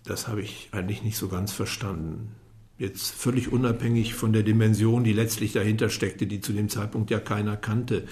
das 0.04 0.28
habe 0.28 0.42
ich 0.42 0.70
eigentlich 0.72 1.04
nicht 1.04 1.18
so 1.18 1.30
ganz 1.30 1.54
verstanden. 1.54 2.36
Jetzt 2.80 3.12
völlig 3.12 3.52
unabhängig 3.52 4.14
von 4.14 4.32
der 4.32 4.42
Dimension, 4.42 5.04
die 5.04 5.12
letztlich 5.12 5.52
dahinter 5.52 5.90
steckte, 5.90 6.26
die 6.28 6.40
zu 6.40 6.54
dem 6.54 6.70
Zeitpunkt 6.70 7.12
ja 7.12 7.20
keiner 7.20 7.58
kannte. 7.58 8.06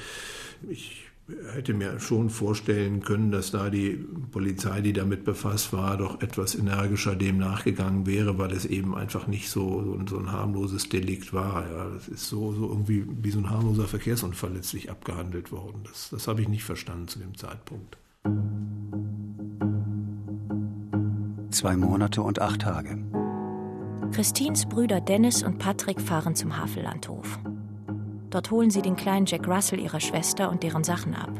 Ich 0.69 1.05
hätte 1.53 1.74
mir 1.74 2.01
schon 2.01 2.29
vorstellen 2.29 3.01
können, 3.01 3.31
dass 3.31 3.51
da 3.51 3.69
die 3.69 4.05
Polizei, 4.31 4.81
die 4.81 4.91
damit 4.91 5.24
befasst 5.24 5.71
war, 5.71 5.95
doch 5.95 6.21
etwas 6.21 6.53
energischer 6.53 7.15
dem 7.15 7.38
nachgegangen 7.38 8.05
wäre, 8.05 8.38
weil 8.38 8.51
es 8.51 8.65
eben 8.65 8.93
einfach 8.93 9.27
nicht 9.27 9.50
so, 9.50 9.83
so, 9.83 9.93
ein, 9.93 10.07
so 10.07 10.17
ein 10.17 10.33
harmloses 10.33 10.89
Delikt 10.89 11.31
war. 11.31 11.65
Ja, 11.69 11.89
das 11.89 12.09
ist 12.09 12.27
so, 12.27 12.51
so 12.51 12.67
irgendwie 12.67 13.05
wie 13.21 13.31
so 13.31 13.39
ein 13.39 13.50
harmloser 13.50 13.88
Verkehrsunfall 13.88 14.53
letztlich 14.53 14.91
abgehandelt 14.91 15.53
worden. 15.53 15.79
Das, 15.86 16.09
das 16.09 16.27
habe 16.27 16.41
ich 16.41 16.50
nicht 16.50 16.65
verstanden 16.65 17.07
zu 17.07 17.19
dem 17.19 17.38
Zeitpunkt. 17.38 17.97
Zwei 21.51 21.77
Monate 21.77 22.21
und 22.21 22.41
acht 22.41 22.62
Tage. 22.62 22.97
Christins 24.12 24.66
Brüder 24.66 25.02
Dennis 25.02 25.44
und 25.44 25.60
Patrick 25.60 26.02
fahren 26.02 26.36
zum 26.36 26.58
Havellandhof. 26.58 27.40
Dort 28.30 28.52
holen 28.52 28.72
sie 28.72 28.82
den 28.82 28.96
kleinen 28.96 29.26
Jack 29.26 29.48
Russell 29.48 29.80
ihrer 29.80 30.00
Schwester 30.00 30.50
und 30.50 30.64
deren 30.64 30.84
Sachen 30.84 31.14
ab. 31.14 31.32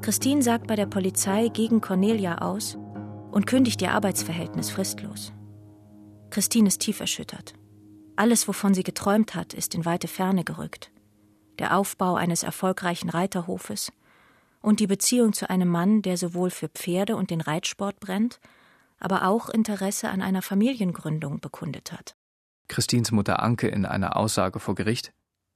Christine 0.00 0.42
sagt 0.42 0.66
bei 0.66 0.76
der 0.76 0.86
Polizei 0.86 1.48
gegen 1.48 1.80
Cornelia 1.80 2.38
aus 2.38 2.76
und 3.30 3.46
kündigt 3.46 3.80
ihr 3.82 3.92
Arbeitsverhältnis 3.92 4.70
fristlos. 4.70 5.32
Christine 6.30 6.68
ist 6.68 6.80
tief 6.80 7.00
erschüttert. 7.00 7.54
Alles, 8.16 8.48
wovon 8.48 8.74
sie 8.74 8.82
geträumt 8.82 9.34
hat, 9.34 9.54
ist 9.54 9.74
in 9.74 9.84
weite 9.84 10.08
Ferne 10.08 10.44
gerückt. 10.44 10.90
Der 11.58 11.76
Aufbau 11.76 12.14
eines 12.14 12.42
erfolgreichen 12.42 13.10
Reiterhofes 13.10 13.92
und 14.60 14.80
die 14.80 14.86
Beziehung 14.86 15.32
zu 15.32 15.48
einem 15.48 15.68
Mann, 15.68 16.02
der 16.02 16.16
sowohl 16.16 16.50
für 16.50 16.68
Pferde 16.68 17.16
und 17.16 17.30
den 17.30 17.40
Reitsport 17.40 18.00
brennt, 18.00 18.40
aber 19.02 19.26
auch 19.26 19.48
Interesse 19.48 20.08
an 20.08 20.22
einer 20.22 20.42
Familiengründung 20.42 21.40
bekundet 21.40 21.92
hat. 21.92 22.14
Christins 22.68 23.10
Mutter 23.10 23.42
Anke 23.42 23.68
in 23.68 23.84
einer 23.84 24.16
Aussage 24.16 24.60
vor 24.60 24.74
Gericht 24.74 25.12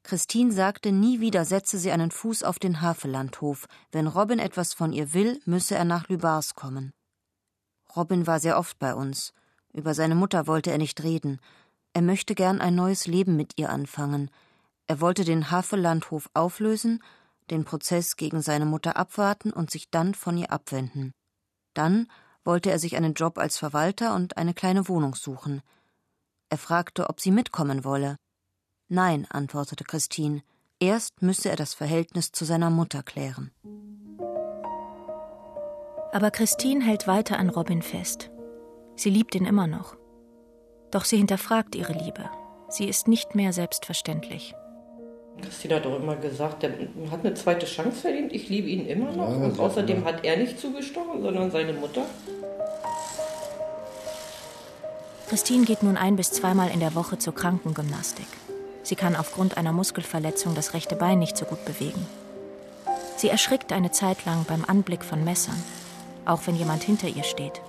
Christine 0.07 0.53
sagte, 0.53 0.93
nie 0.93 1.19
wieder 1.19 1.45
setze 1.45 1.79
sie 1.79 1.91
einen 1.91 2.12
Fuß 2.12 2.45
auf 2.45 2.61
den 2.61 2.81
Havellandhof. 2.81 3.67
Wenn 3.91 4.07
Robin 4.07 4.38
etwas 4.38 4.73
von 4.73 4.93
ihr 4.93 5.12
will, 5.15 5.41
müsse 5.47 5.75
er 5.75 5.85
nach 5.85 6.09
Lübars 6.09 6.55
kommen. 6.55 6.93
Robin 7.97 8.25
war 8.25 8.38
sehr 8.38 8.57
oft 8.57 8.79
bei 8.79 8.95
uns. 8.95 9.33
Über 9.73 9.95
seine 9.95 10.15
Mutter 10.15 10.47
wollte 10.47 10.71
er 10.71 10.79
nicht 10.79 11.03
reden. 11.03 11.41
Er 11.93 12.03
möchte 12.03 12.37
gern 12.37 12.61
ein 12.61 12.76
neues 12.76 13.09
Leben 13.09 13.35
mit 13.35 13.59
ihr 13.59 13.71
anfangen. 13.71 14.31
Er 14.87 15.00
wollte 15.00 15.25
den 15.25 15.50
Havellandhof 15.50 16.31
auflösen, 16.35 17.03
den 17.50 17.65
Prozess 17.65 18.15
gegen 18.15 18.43
seine 18.43 18.67
Mutter 18.67 18.97
abwarten 18.97 19.53
und 19.53 19.73
sich 19.73 19.91
dann 19.91 20.15
von 20.15 20.38
ihr 20.38 20.53
abwenden. 20.53 21.15
Dann 21.75 22.07
wollte 22.47 22.71
er 22.71 22.79
sich 22.79 22.97
einen 22.97 23.15
Job 23.15 23.38
als 23.38 23.59
Verwalter 23.59 24.15
und 24.15 24.37
eine 24.37 24.55
kleine 24.55 24.88
Wohnung 24.88 25.15
suchen. 25.15 25.62
Er 26.49 26.59
fragte, 26.59 27.11
ob 27.11 27.21
sie 27.21 27.33
mitkommen 27.33 27.85
wolle. 27.85 28.17
Nein, 28.88 29.26
antwortete 29.29 29.85
Christine, 29.85 30.43
erst 30.79 31.23
müsse 31.23 31.50
er 31.50 31.57
das 31.57 31.75
Verhältnis 31.75 32.31
zu 32.31 32.45
seiner 32.45 32.71
Mutter 32.71 33.03
klären. 33.03 33.50
Aber 36.12 36.31
Christine 36.31 36.85
hält 36.85 37.07
weiter 37.07 37.38
an 37.38 37.50
Robin 37.50 37.83
fest. 37.83 38.31
Sie 38.95 39.11
liebt 39.11 39.35
ihn 39.35 39.45
immer 39.45 39.67
noch. 39.67 39.97
Doch 40.91 41.05
sie 41.05 41.19
hinterfragt 41.19 41.75
ihre 41.75 41.93
Liebe. 41.93 42.31
Sie 42.69 42.88
ist 42.88 43.09
nicht 43.09 43.35
mehr 43.35 43.53
selbstverständlich. 43.53 44.55
Christine 45.43 45.75
hat 45.76 45.85
doch 45.85 45.97
immer 46.00 46.17
gesagt, 46.17 46.65
er 46.65 46.71
hat 47.11 47.21
eine 47.21 47.35
zweite 47.35 47.67
Chance 47.67 48.00
verdient. 48.00 48.33
Ich 48.33 48.49
liebe 48.49 48.69
ihn 48.69 48.87
immer 48.87 49.12
noch. 49.12 49.31
Ja, 49.31 49.47
und 49.47 49.59
außerdem 49.59 50.05
hat 50.05 50.25
er 50.25 50.38
nicht 50.38 50.59
zugestochen, 50.59 51.23
sondern 51.23 51.50
seine 51.50 51.75
Mutter. 51.75 52.03
Christine 55.28 55.64
geht 55.64 55.83
nun 55.83 55.97
ein 55.97 56.14
bis 56.14 56.30
zweimal 56.30 56.71
in 56.71 56.78
der 56.78 56.95
Woche 56.95 57.18
zur 57.18 57.35
Krankengymnastik. 57.35 58.28
Sie 58.85 58.95
kann 58.95 59.16
aufgrund 59.16 59.56
einer 59.56 59.73
Muskelverletzung 59.73 60.54
das 60.54 60.73
rechte 60.73 60.95
Bein 60.95 61.18
nicht 61.18 61.37
so 61.37 61.45
gut 61.45 61.64
bewegen. 61.64 62.06
Sie 63.16 63.28
erschrickt 63.28 63.73
eine 63.73 63.90
Zeit 63.90 64.25
lang 64.25 64.45
beim 64.45 64.64
Anblick 64.64 65.04
von 65.04 65.25
Messern, 65.25 65.61
auch 66.25 66.47
wenn 66.47 66.54
jemand 66.54 66.85
hinter 66.85 67.09
ihr 67.09 67.25
steht. 67.25 67.61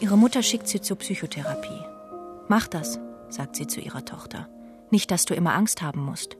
Ihre 0.00 0.18
Mutter 0.18 0.42
schickt 0.42 0.68
sie 0.68 0.82
zur 0.82 0.98
Psychotherapie. 0.98 1.84
Mach 2.48 2.66
das, 2.66 2.98
sagt 3.30 3.56
sie 3.56 3.66
zu 3.66 3.80
ihrer 3.80 4.04
Tochter. 4.04 4.48
Nicht, 4.90 5.10
dass 5.10 5.24
du 5.24 5.34
immer 5.34 5.54
Angst 5.54 5.80
haben 5.80 6.04
musst. 6.04 6.36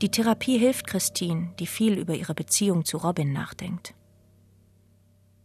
Die 0.00 0.10
Therapie 0.10 0.58
hilft 0.58 0.86
Christine, 0.86 1.50
die 1.58 1.66
viel 1.66 1.98
über 1.98 2.14
ihre 2.14 2.34
Beziehung 2.34 2.84
zu 2.84 2.96
Robin 2.96 3.32
nachdenkt. 3.32 3.94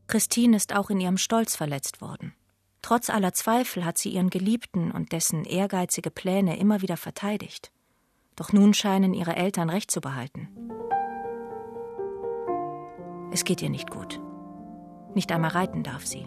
Christine 0.10 0.58
ist 0.58 0.76
auch 0.76 0.90
in 0.90 1.00
ihrem 1.00 1.18
Stolz 1.18 1.56
verletzt 1.56 2.02
worden. 2.02 2.34
Trotz 2.82 3.12
aller 3.12 3.32
Zweifel 3.32 3.86
hat 3.86 4.00
sie 4.00 4.10
ihren 4.10 4.32
Geliebten 4.32 4.90
und 4.90 5.12
dessen 5.12 5.46
ehrgeizige 5.46 6.10
Pläne 6.10 6.58
immer 6.58 6.82
wieder 6.82 6.98
verteidigt. 6.98 7.72
Doch 8.36 8.52
nun 8.52 8.74
scheinen 8.74 9.14
ihre 9.14 9.36
Eltern 9.36 9.70
Recht 9.70 9.92
zu 9.92 10.02
behalten. 10.02 10.50
Es 13.32 13.44
geht 13.44 13.62
ihr 13.62 13.70
nicht 13.70 13.92
gut. 13.92 14.20
Nicht 15.14 15.32
einmal 15.32 15.52
reiten 15.52 15.84
darf 15.84 16.08
sie. 16.08 16.26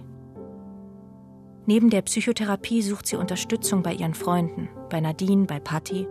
Neben 1.66 1.90
der 1.90 2.02
Psychotherapie 2.02 2.82
sucht 2.82 3.08
sie 3.08 3.16
Unterstützung 3.16 3.82
bei 3.82 3.94
ihren 3.94 4.14
Freunden, 4.14 4.68
bei 4.90 5.00
Nadine, 5.00 5.46
bei 5.46 5.58
Patti 5.58 6.06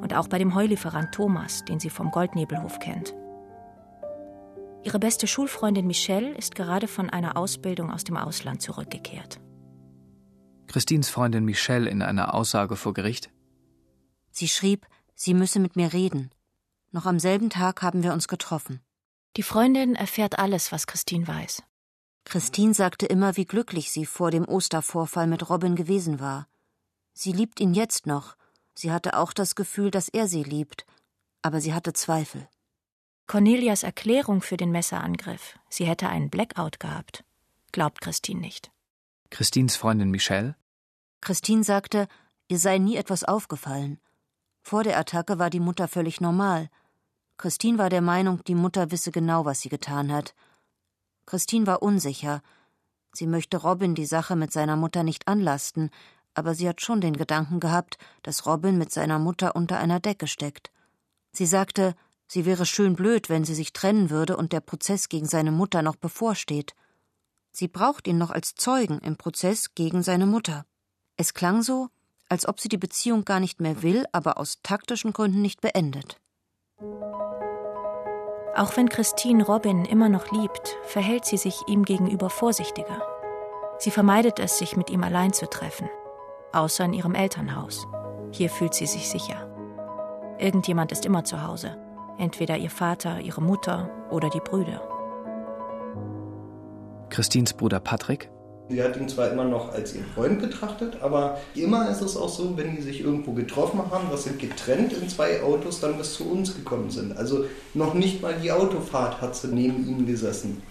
und 0.00 0.14
auch 0.14 0.28
bei 0.28 0.38
dem 0.38 0.54
Heulieferant 0.54 1.12
Thomas, 1.12 1.64
den 1.64 1.80
sie 1.80 1.90
vom 1.90 2.12
Goldnebelhof 2.12 2.78
kennt. 2.78 3.16
Ihre 4.82 4.98
beste 4.98 5.26
Schulfreundin 5.26 5.86
Michelle 5.86 6.34
ist 6.34 6.54
gerade 6.54 6.88
von 6.88 7.10
einer 7.10 7.36
Ausbildung 7.36 7.90
aus 7.90 8.04
dem 8.04 8.16
Ausland 8.16 8.62
zurückgekehrt. 8.62 9.40
Christins 10.68 11.10
Freundin 11.10 11.44
Michelle 11.44 11.90
in 11.90 12.00
einer 12.00 12.32
Aussage 12.32 12.76
vor 12.76 12.94
Gericht. 12.94 13.30
Sie 14.30 14.48
schrieb, 14.48 14.86
sie 15.14 15.34
müsse 15.34 15.60
mit 15.60 15.76
mir 15.76 15.92
reden. 15.92 16.30
Noch 16.92 17.06
am 17.06 17.18
selben 17.18 17.50
Tag 17.50 17.82
haben 17.82 18.02
wir 18.02 18.12
uns 18.12 18.26
getroffen. 18.26 18.80
Die 19.36 19.42
Freundin 19.42 19.96
erfährt 19.96 20.38
alles, 20.38 20.72
was 20.72 20.86
Christine 20.86 21.28
weiß. 21.28 21.62
Christine 22.24 22.74
sagte 22.74 23.06
immer, 23.06 23.36
wie 23.36 23.44
glücklich 23.44 23.90
sie 23.90 24.06
vor 24.06 24.30
dem 24.30 24.46
Ostervorfall 24.48 25.26
mit 25.26 25.50
Robin 25.50 25.76
gewesen 25.76 26.20
war. 26.20 26.46
Sie 27.12 27.32
liebt 27.32 27.60
ihn 27.60 27.74
jetzt 27.74 28.06
noch. 28.06 28.36
Sie 28.74 28.92
hatte 28.92 29.18
auch 29.18 29.32
das 29.32 29.54
Gefühl, 29.54 29.90
dass 29.90 30.08
er 30.08 30.26
sie 30.26 30.42
liebt. 30.42 30.86
Aber 31.42 31.60
sie 31.60 31.74
hatte 31.74 31.92
Zweifel. 31.92 32.48
Cornelias 33.30 33.84
Erklärung 33.84 34.42
für 34.42 34.56
den 34.56 34.72
Messerangriff, 34.72 35.56
sie 35.68 35.84
hätte 35.84 36.08
einen 36.08 36.30
Blackout 36.30 36.80
gehabt, 36.80 37.22
glaubt 37.70 38.00
Christine 38.00 38.40
nicht. 38.40 38.72
Christines 39.30 39.76
Freundin 39.76 40.10
Michelle? 40.10 40.56
Christine 41.20 41.62
sagte, 41.62 42.08
ihr 42.48 42.58
sei 42.58 42.78
nie 42.78 42.96
etwas 42.96 43.22
aufgefallen. 43.22 44.00
Vor 44.62 44.82
der 44.82 44.98
Attacke 44.98 45.38
war 45.38 45.48
die 45.48 45.60
Mutter 45.60 45.86
völlig 45.86 46.20
normal. 46.20 46.70
Christine 47.36 47.78
war 47.78 47.88
der 47.88 48.00
Meinung, 48.00 48.42
die 48.48 48.56
Mutter 48.56 48.90
wisse 48.90 49.12
genau, 49.12 49.44
was 49.44 49.60
sie 49.60 49.68
getan 49.68 50.10
hat. 50.12 50.34
Christine 51.24 51.68
war 51.68 51.82
unsicher. 51.82 52.42
Sie 53.12 53.28
möchte 53.28 53.58
Robin 53.58 53.94
die 53.94 54.06
Sache 54.06 54.34
mit 54.34 54.50
seiner 54.50 54.74
Mutter 54.74 55.04
nicht 55.04 55.28
anlasten, 55.28 55.90
aber 56.34 56.56
sie 56.56 56.68
hat 56.68 56.80
schon 56.80 57.00
den 57.00 57.16
Gedanken 57.16 57.60
gehabt, 57.60 57.96
dass 58.24 58.44
Robin 58.44 58.76
mit 58.76 58.90
seiner 58.90 59.20
Mutter 59.20 59.54
unter 59.54 59.78
einer 59.78 60.00
Decke 60.00 60.26
steckt. 60.26 60.72
Sie 61.30 61.46
sagte, 61.46 61.94
sie 62.30 62.46
wäre 62.46 62.64
schön 62.64 62.94
blöd, 62.94 63.28
wenn 63.28 63.44
sie 63.44 63.54
sich 63.54 63.72
trennen 63.72 64.08
würde 64.08 64.36
und 64.36 64.52
der 64.52 64.60
Prozess 64.60 65.08
gegen 65.08 65.26
seine 65.26 65.50
Mutter 65.50 65.82
noch 65.82 65.96
bevorsteht. 65.96 66.74
Sie 67.50 67.66
braucht 67.66 68.06
ihn 68.06 68.18
noch 68.18 68.30
als 68.30 68.54
Zeugen 68.54 69.00
im 69.00 69.16
Prozess 69.16 69.74
gegen 69.74 70.04
seine 70.04 70.26
Mutter. 70.26 70.64
Es 71.16 71.34
klang 71.34 71.62
so, 71.62 71.88
als 72.28 72.46
ob 72.46 72.60
sie 72.60 72.68
die 72.68 72.78
Beziehung 72.78 73.24
gar 73.24 73.40
nicht 73.40 73.60
mehr 73.60 73.82
will, 73.82 74.04
aber 74.12 74.38
aus 74.38 74.60
taktischen 74.62 75.12
Gründen 75.12 75.42
nicht 75.42 75.60
beendet. 75.60 76.20
Auch 78.54 78.76
wenn 78.76 78.88
Christine 78.88 79.44
Robin 79.44 79.84
immer 79.84 80.08
noch 80.08 80.30
liebt, 80.30 80.76
verhält 80.84 81.24
sie 81.24 81.36
sich 81.36 81.56
ihm 81.66 81.84
gegenüber 81.84 82.30
vorsichtiger. 82.30 83.02
Sie 83.78 83.90
vermeidet 83.90 84.38
es, 84.38 84.58
sich 84.58 84.76
mit 84.76 84.90
ihm 84.90 85.02
allein 85.02 85.32
zu 85.32 85.48
treffen, 85.48 85.88
außer 86.52 86.84
in 86.84 86.92
ihrem 86.92 87.14
Elternhaus. 87.16 87.88
Hier 88.30 88.50
fühlt 88.50 88.74
sie 88.74 88.86
sich 88.86 89.08
sicher. 89.08 89.48
Irgendjemand 90.38 90.92
ist 90.92 91.04
immer 91.04 91.24
zu 91.24 91.42
Hause, 91.42 91.76
entweder 92.20 92.56
ihr 92.56 92.70
Vater, 92.70 93.20
ihre 93.20 93.42
Mutter 93.42 93.90
oder 94.10 94.28
die 94.30 94.40
Brüder. 94.40 94.82
Christins 97.08 97.52
Bruder 97.52 97.80
Patrick 97.80 98.30
Sie 98.70 98.80
hat 98.80 98.96
ihn 98.96 99.08
zwar 99.08 99.32
immer 99.32 99.44
noch 99.44 99.72
als 99.72 99.96
ihren 99.96 100.06
Freund 100.06 100.40
betrachtet, 100.40 100.98
aber 101.02 101.40
immer 101.56 101.90
ist 101.90 102.02
es 102.02 102.16
auch 102.16 102.28
so, 102.28 102.56
wenn 102.56 102.76
die 102.76 102.82
sich 102.82 103.00
irgendwo 103.00 103.32
getroffen 103.32 103.80
haben, 103.90 104.06
was 104.12 104.24
sind 104.24 104.38
getrennt 104.38 104.92
in 104.92 105.08
zwei 105.08 105.42
Autos, 105.42 105.80
dann 105.80 105.98
bis 105.98 106.14
zu 106.14 106.30
uns 106.30 106.54
gekommen 106.54 106.88
sind. 106.88 107.16
Also 107.16 107.46
noch 107.74 107.94
nicht 107.94 108.22
mal 108.22 108.36
die 108.40 108.52
Autofahrt 108.52 109.20
hat 109.20 109.34
sie 109.34 109.48
neben 109.48 109.88
ihm 109.88 110.06
gesessen. 110.06 110.62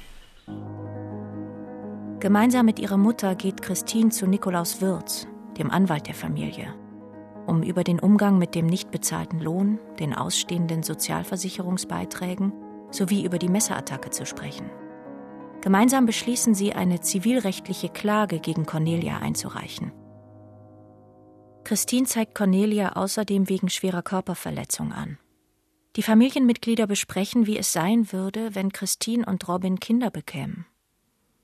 Gemeinsam 2.22 2.66
mit 2.66 2.80
ihrer 2.80 2.98
Mutter 2.98 3.36
geht 3.36 3.62
Christine 3.62 4.12
zu 4.12 4.28
Nikolaus 4.28 4.80
Würz, 4.80 5.28
dem 5.58 5.70
Anwalt 5.70 6.08
der 6.08 6.16
Familie, 6.16 6.74
um 7.50 7.64
über 7.64 7.84
den 7.84 8.00
Umgang 8.00 8.38
mit 8.38 8.54
dem 8.54 8.68
nicht 8.68 8.92
bezahlten 8.92 9.40
Lohn, 9.40 9.80
den 10.00 10.14
ausstehenden 10.14 10.84
Sozialversicherungsbeiträgen 10.84 12.54
sowie 12.92 13.26
über 13.26 13.40
die 13.40 13.50
Messerattacke 13.50 14.12
zu 14.12 14.26
sprechen. 14.26 14.70
Gemeinsam 15.62 16.06
beschließen 16.06 16.54
sie, 16.54 16.74
eine 16.74 17.02
zivilrechtliche 17.02 17.90
Klage 17.90 18.40
gegen 18.40 18.66
Cornelia 18.66 19.18
einzureichen. 19.18 19.92
Christine 21.66 22.06
zeigt 22.06 22.36
Cornelia 22.36 22.94
außerdem 22.94 23.50
wegen 23.50 23.70
schwerer 23.70 24.02
Körperverletzung 24.02 24.94
an. 24.94 25.18
Die 25.96 26.04
Familienmitglieder 26.04 26.88
besprechen, 26.88 27.46
wie 27.48 27.58
es 27.58 27.74
sein 27.74 28.12
würde, 28.12 28.56
wenn 28.56 28.72
Christine 28.72 29.26
und 29.26 29.48
Robin 29.48 29.80
Kinder 29.80 30.12
bekämen. 30.12 30.66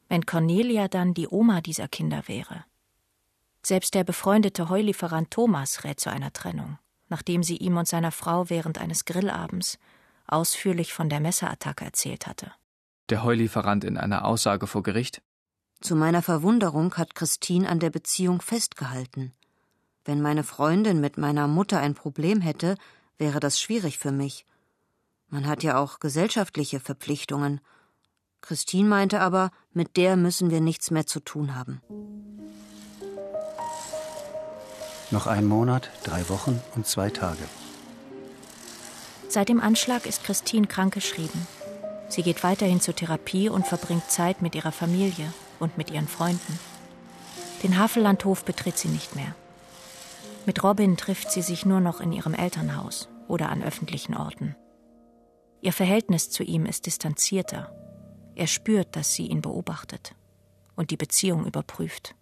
Wenn 0.07 0.25
Cornelia 0.25 0.88
dann 0.88 1.13
die 1.13 1.27
Oma 1.27 1.62
dieser 1.62 1.88
Kinder 1.88 2.27
wäre. 2.27 2.63
Selbst 3.65 3.95
der 3.95 4.03
befreundete 4.03 4.69
Heulieferant 4.69 5.31
Thomas 5.31 5.84
rät 5.84 6.00
zu 6.00 6.12
einer 6.12 6.31
Trennung, 6.31 6.77
nachdem 7.10 7.41
sie 7.41 7.57
ihm 7.57 7.77
und 7.77 7.88
seiner 7.88 8.12
Frau 8.12 8.50
während 8.50 8.77
eines 8.77 9.05
Grillabends 9.05 9.79
ausführlich 10.27 10.93
von 10.93 11.10
der 11.10 11.19
Messerattacke 11.19 11.86
erzählt 11.86 12.27
hatte 12.27 12.51
der 13.10 13.24
Heulieferant 13.24 13.84
in 13.84 13.98
einer 13.98 14.25
Aussage 14.25 14.67
vor 14.67 14.84
Gericht. 14.84 15.22
Zu 15.81 15.95
meiner 15.95 16.22
Verwunderung 16.22 16.95
hat 16.95 17.15
Christine 17.15 17.69
an 17.69 17.79
der 17.79 17.89
Beziehung 17.89 18.41
festgehalten. 18.41 19.34
Wenn 20.03 20.22
meine 20.22 20.43
Freundin 20.43 21.01
mit 21.01 21.17
meiner 21.17 21.48
Mutter 21.48 21.79
ein 21.79 21.93
Problem 21.93 22.41
hätte, 22.41 22.77
wäre 23.17 23.39
das 23.39 23.60
schwierig 23.60 23.98
für 23.98 24.12
mich. 24.12 24.45
Man 25.27 25.48
hat 25.48 25.63
ja 25.63 25.77
auch 25.77 26.00
gesellschaftliche 26.00 26.79
Verpflichtungen. 26.79 27.62
Christine 28.41 28.88
meinte 28.88 29.22
aber, 29.22 29.51
mit 29.74 29.98
der 29.98 30.15
müssen 30.15 30.50
wir 30.50 30.62
nichts 30.62 30.91
mehr 30.91 31.05
zu 31.05 31.19
tun 31.19 31.55
haben. 31.55 31.81
Noch 35.12 35.27
ein 35.27 35.45
Monat, 35.45 35.91
drei 36.03 36.27
Wochen 36.29 36.62
und 36.75 36.88
zwei 36.88 37.09
Tage. 37.09 37.43
Seit 39.29 39.50
dem 39.50 39.62
Anschlag 39.62 40.05
ist 40.05 40.24
Christine 40.24 40.65
krankgeschrieben. 40.65 41.47
Sie 42.09 42.24
geht 42.24 42.43
weiterhin 42.43 42.81
zur 42.81 42.95
Therapie 42.95 43.50
und 43.50 43.67
verbringt 43.67 44.09
Zeit 44.09 44.41
mit 44.41 44.55
ihrer 44.55 44.71
Familie 44.71 45.31
und 45.59 45.77
mit 45.77 45.91
ihren 45.91 46.07
Freunden. 46.07 46.59
Den 47.63 47.77
Havellandhof 47.77 48.45
betritt 48.45 48.77
sie 48.77 48.88
nicht 48.88 49.15
mehr. 49.15 49.35
Mit 50.45 50.63
Robin 50.63 50.97
trifft 50.97 51.31
sie 51.31 51.41
sich 51.41 51.65
nur 51.65 51.81
noch 51.81 52.01
in 52.01 52.12
ihrem 52.12 52.33
Elternhaus 52.33 53.07
oder 53.27 53.50
an 53.50 53.63
öffentlichen 53.63 54.15
Orten. 54.15 54.55
Ihr 55.62 55.74
Verhältnis 55.74 56.29
zu 56.29 56.43
ihm 56.43 56.65
ist 56.65 56.85
distanzierter. 56.85 57.71
Er 58.35 58.47
spürt, 58.47 58.95
dass 58.95 59.13
sie 59.13 59.27
ihn 59.27 59.41
beobachtet 59.41 60.15
und 60.75 60.91
die 60.91 60.97
Beziehung 60.97 61.45
überprüft. 61.45 62.15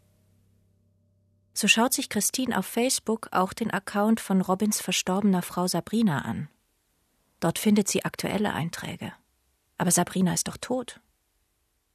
So 1.54 1.68
schaut 1.68 1.94
sich 1.94 2.10
Christine 2.10 2.58
auf 2.58 2.66
Facebook 2.66 3.28
auch 3.32 3.54
den 3.54 3.72
Account 3.72 4.20
von 4.20 4.42
Robins 4.42 4.82
verstorbener 4.82 5.44
Frau 5.44 5.68
Sabrina 5.68 6.24
an. 6.24 6.50
Dort 7.40 7.60
findet 7.60 7.88
sie 7.88 8.06
aktuelle 8.06 8.54
Einträge. 8.54 9.14
Aber 9.78 9.92
Sabrina 9.92 10.34
ist 10.34 10.48
doch 10.48 10.58
tot. 10.58 11.00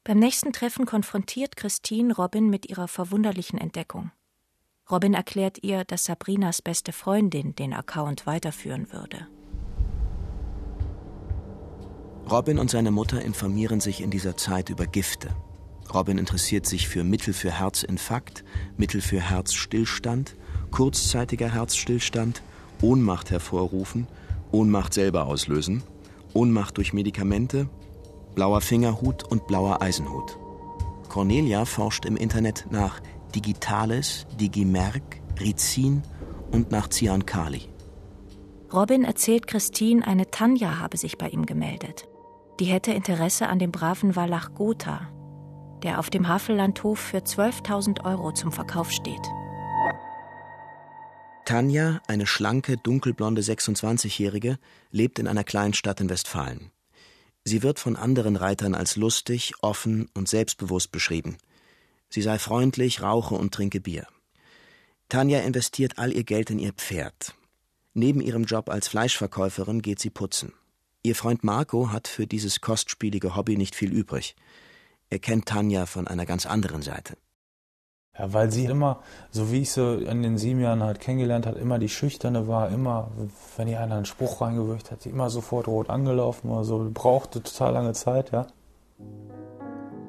Beim 0.04 0.18
nächsten 0.18 0.52
Treffen 0.52 0.86
konfrontiert 0.86 1.56
Christine 1.56 2.14
Robin 2.14 2.48
mit 2.48 2.68
ihrer 2.70 2.88
verwunderlichen 2.88 3.58
Entdeckung. 3.58 4.10
Robin 4.90 5.12
erklärt 5.12 5.62
ihr, 5.62 5.84
dass 5.84 6.04
Sabrinas 6.04 6.62
beste 6.62 6.92
Freundin 6.92 7.54
den 7.54 7.74
Account 7.74 8.26
weiterführen 8.26 8.90
würde. 8.92 9.26
Robin 12.30 12.58
und 12.58 12.70
seine 12.70 12.90
Mutter 12.90 13.20
informieren 13.22 13.80
sich 13.80 14.00
in 14.00 14.10
dieser 14.10 14.36
Zeit 14.36 14.70
über 14.70 14.86
Gifte. 14.86 15.34
Robin 15.92 16.18
interessiert 16.18 16.66
sich 16.66 16.88
für 16.88 17.04
Mittel 17.04 17.32
für 17.32 17.50
Herzinfarkt, 17.50 18.44
Mittel 18.76 19.00
für 19.00 19.20
Herzstillstand, 19.20 20.36
kurzzeitiger 20.70 21.52
Herzstillstand, 21.52 22.42
Ohnmacht 22.82 23.30
hervorrufen, 23.30 24.06
Ohnmacht 24.52 24.94
selber 24.94 25.26
auslösen, 25.26 25.82
Ohnmacht 26.34 26.76
durch 26.76 26.92
Medikamente, 26.92 27.68
blauer 28.34 28.60
Fingerhut 28.60 29.24
und 29.24 29.46
blauer 29.46 29.82
Eisenhut. 29.82 30.38
Cornelia 31.08 31.64
forscht 31.64 32.04
im 32.04 32.16
Internet 32.16 32.66
nach 32.70 33.00
Digitales, 33.34 34.26
Digimerk, 34.38 35.20
Rizin 35.40 36.02
und 36.52 36.70
nach 36.70 36.88
Cyankali. 36.88 37.62
Robin 38.72 39.04
erzählt 39.04 39.46
Christine, 39.46 40.06
eine 40.06 40.30
Tanja 40.30 40.78
habe 40.78 40.98
sich 40.98 41.16
bei 41.16 41.28
ihm 41.28 41.46
gemeldet. 41.46 42.06
Die 42.60 42.66
hätte 42.66 42.92
Interesse 42.92 43.48
an 43.48 43.58
dem 43.58 43.72
braven 43.72 44.14
Wallach 44.14 44.54
Gotha, 44.54 45.08
der 45.82 45.98
auf 45.98 46.10
dem 46.10 46.28
Havellandhof 46.28 46.98
für 46.98 47.18
12.000 47.18 48.04
Euro 48.04 48.32
zum 48.32 48.52
Verkauf 48.52 48.90
steht. 48.90 49.26
Tanja, 51.44 52.00
eine 52.06 52.26
schlanke, 52.26 52.76
dunkelblonde 52.76 53.40
26-Jährige, 53.40 54.58
lebt 54.90 55.18
in 55.18 55.26
einer 55.26 55.44
Kleinstadt 55.44 56.00
in 56.00 56.10
Westfalen. 56.10 56.70
Sie 57.42 57.62
wird 57.62 57.78
von 57.78 57.96
anderen 57.96 58.36
Reitern 58.36 58.74
als 58.74 58.96
lustig, 58.96 59.54
offen 59.62 60.10
und 60.12 60.28
selbstbewusst 60.28 60.92
beschrieben. 60.92 61.38
Sie 62.10 62.20
sei 62.20 62.38
freundlich, 62.38 63.00
rauche 63.00 63.34
und 63.34 63.54
trinke 63.54 63.80
Bier. 63.80 64.06
Tanja 65.08 65.40
investiert 65.40 65.96
all 65.96 66.12
ihr 66.12 66.24
Geld 66.24 66.50
in 66.50 66.58
ihr 66.58 66.74
Pferd. 66.74 67.34
Neben 67.94 68.20
ihrem 68.20 68.44
Job 68.44 68.68
als 68.68 68.88
Fleischverkäuferin 68.88 69.80
geht 69.80 70.00
sie 70.00 70.10
putzen. 70.10 70.52
Ihr 71.02 71.14
Freund 71.14 71.42
Marco 71.44 71.90
hat 71.90 72.08
für 72.08 72.26
dieses 72.26 72.60
kostspielige 72.60 73.34
Hobby 73.34 73.56
nicht 73.56 73.74
viel 73.74 73.90
übrig. 73.90 74.36
Er 75.10 75.18
kennt 75.18 75.46
Tanja 75.46 75.86
von 75.86 76.06
einer 76.06 76.26
ganz 76.26 76.44
anderen 76.46 76.82
Seite. 76.82 77.16
Ja, 78.18 78.32
weil 78.32 78.50
sie 78.50 78.64
immer, 78.64 79.00
so 79.30 79.52
wie 79.52 79.62
ich 79.62 79.70
sie 79.70 80.02
in 80.02 80.22
den 80.22 80.38
sieben 80.38 80.60
Jahren 80.60 80.82
halt 80.82 81.00
kennengelernt 81.00 81.46
habe, 81.46 81.58
immer 81.58 81.78
die 81.78 81.88
Schüchterne 81.88 82.48
war, 82.48 82.68
immer, 82.70 83.10
wenn 83.56 83.68
ihr 83.68 83.80
einer 83.80 83.94
einen 83.94 84.06
Spruch 84.06 84.40
reingewirkt 84.40 84.90
hat, 84.90 85.02
sie 85.02 85.10
immer 85.10 85.30
sofort 85.30 85.68
rot 85.68 85.88
angelaufen 85.88 86.50
oder 86.50 86.64
so, 86.64 86.90
brauchte 86.92 87.42
total 87.42 87.74
lange 87.74 87.92
Zeit, 87.92 88.32
ja. 88.32 88.48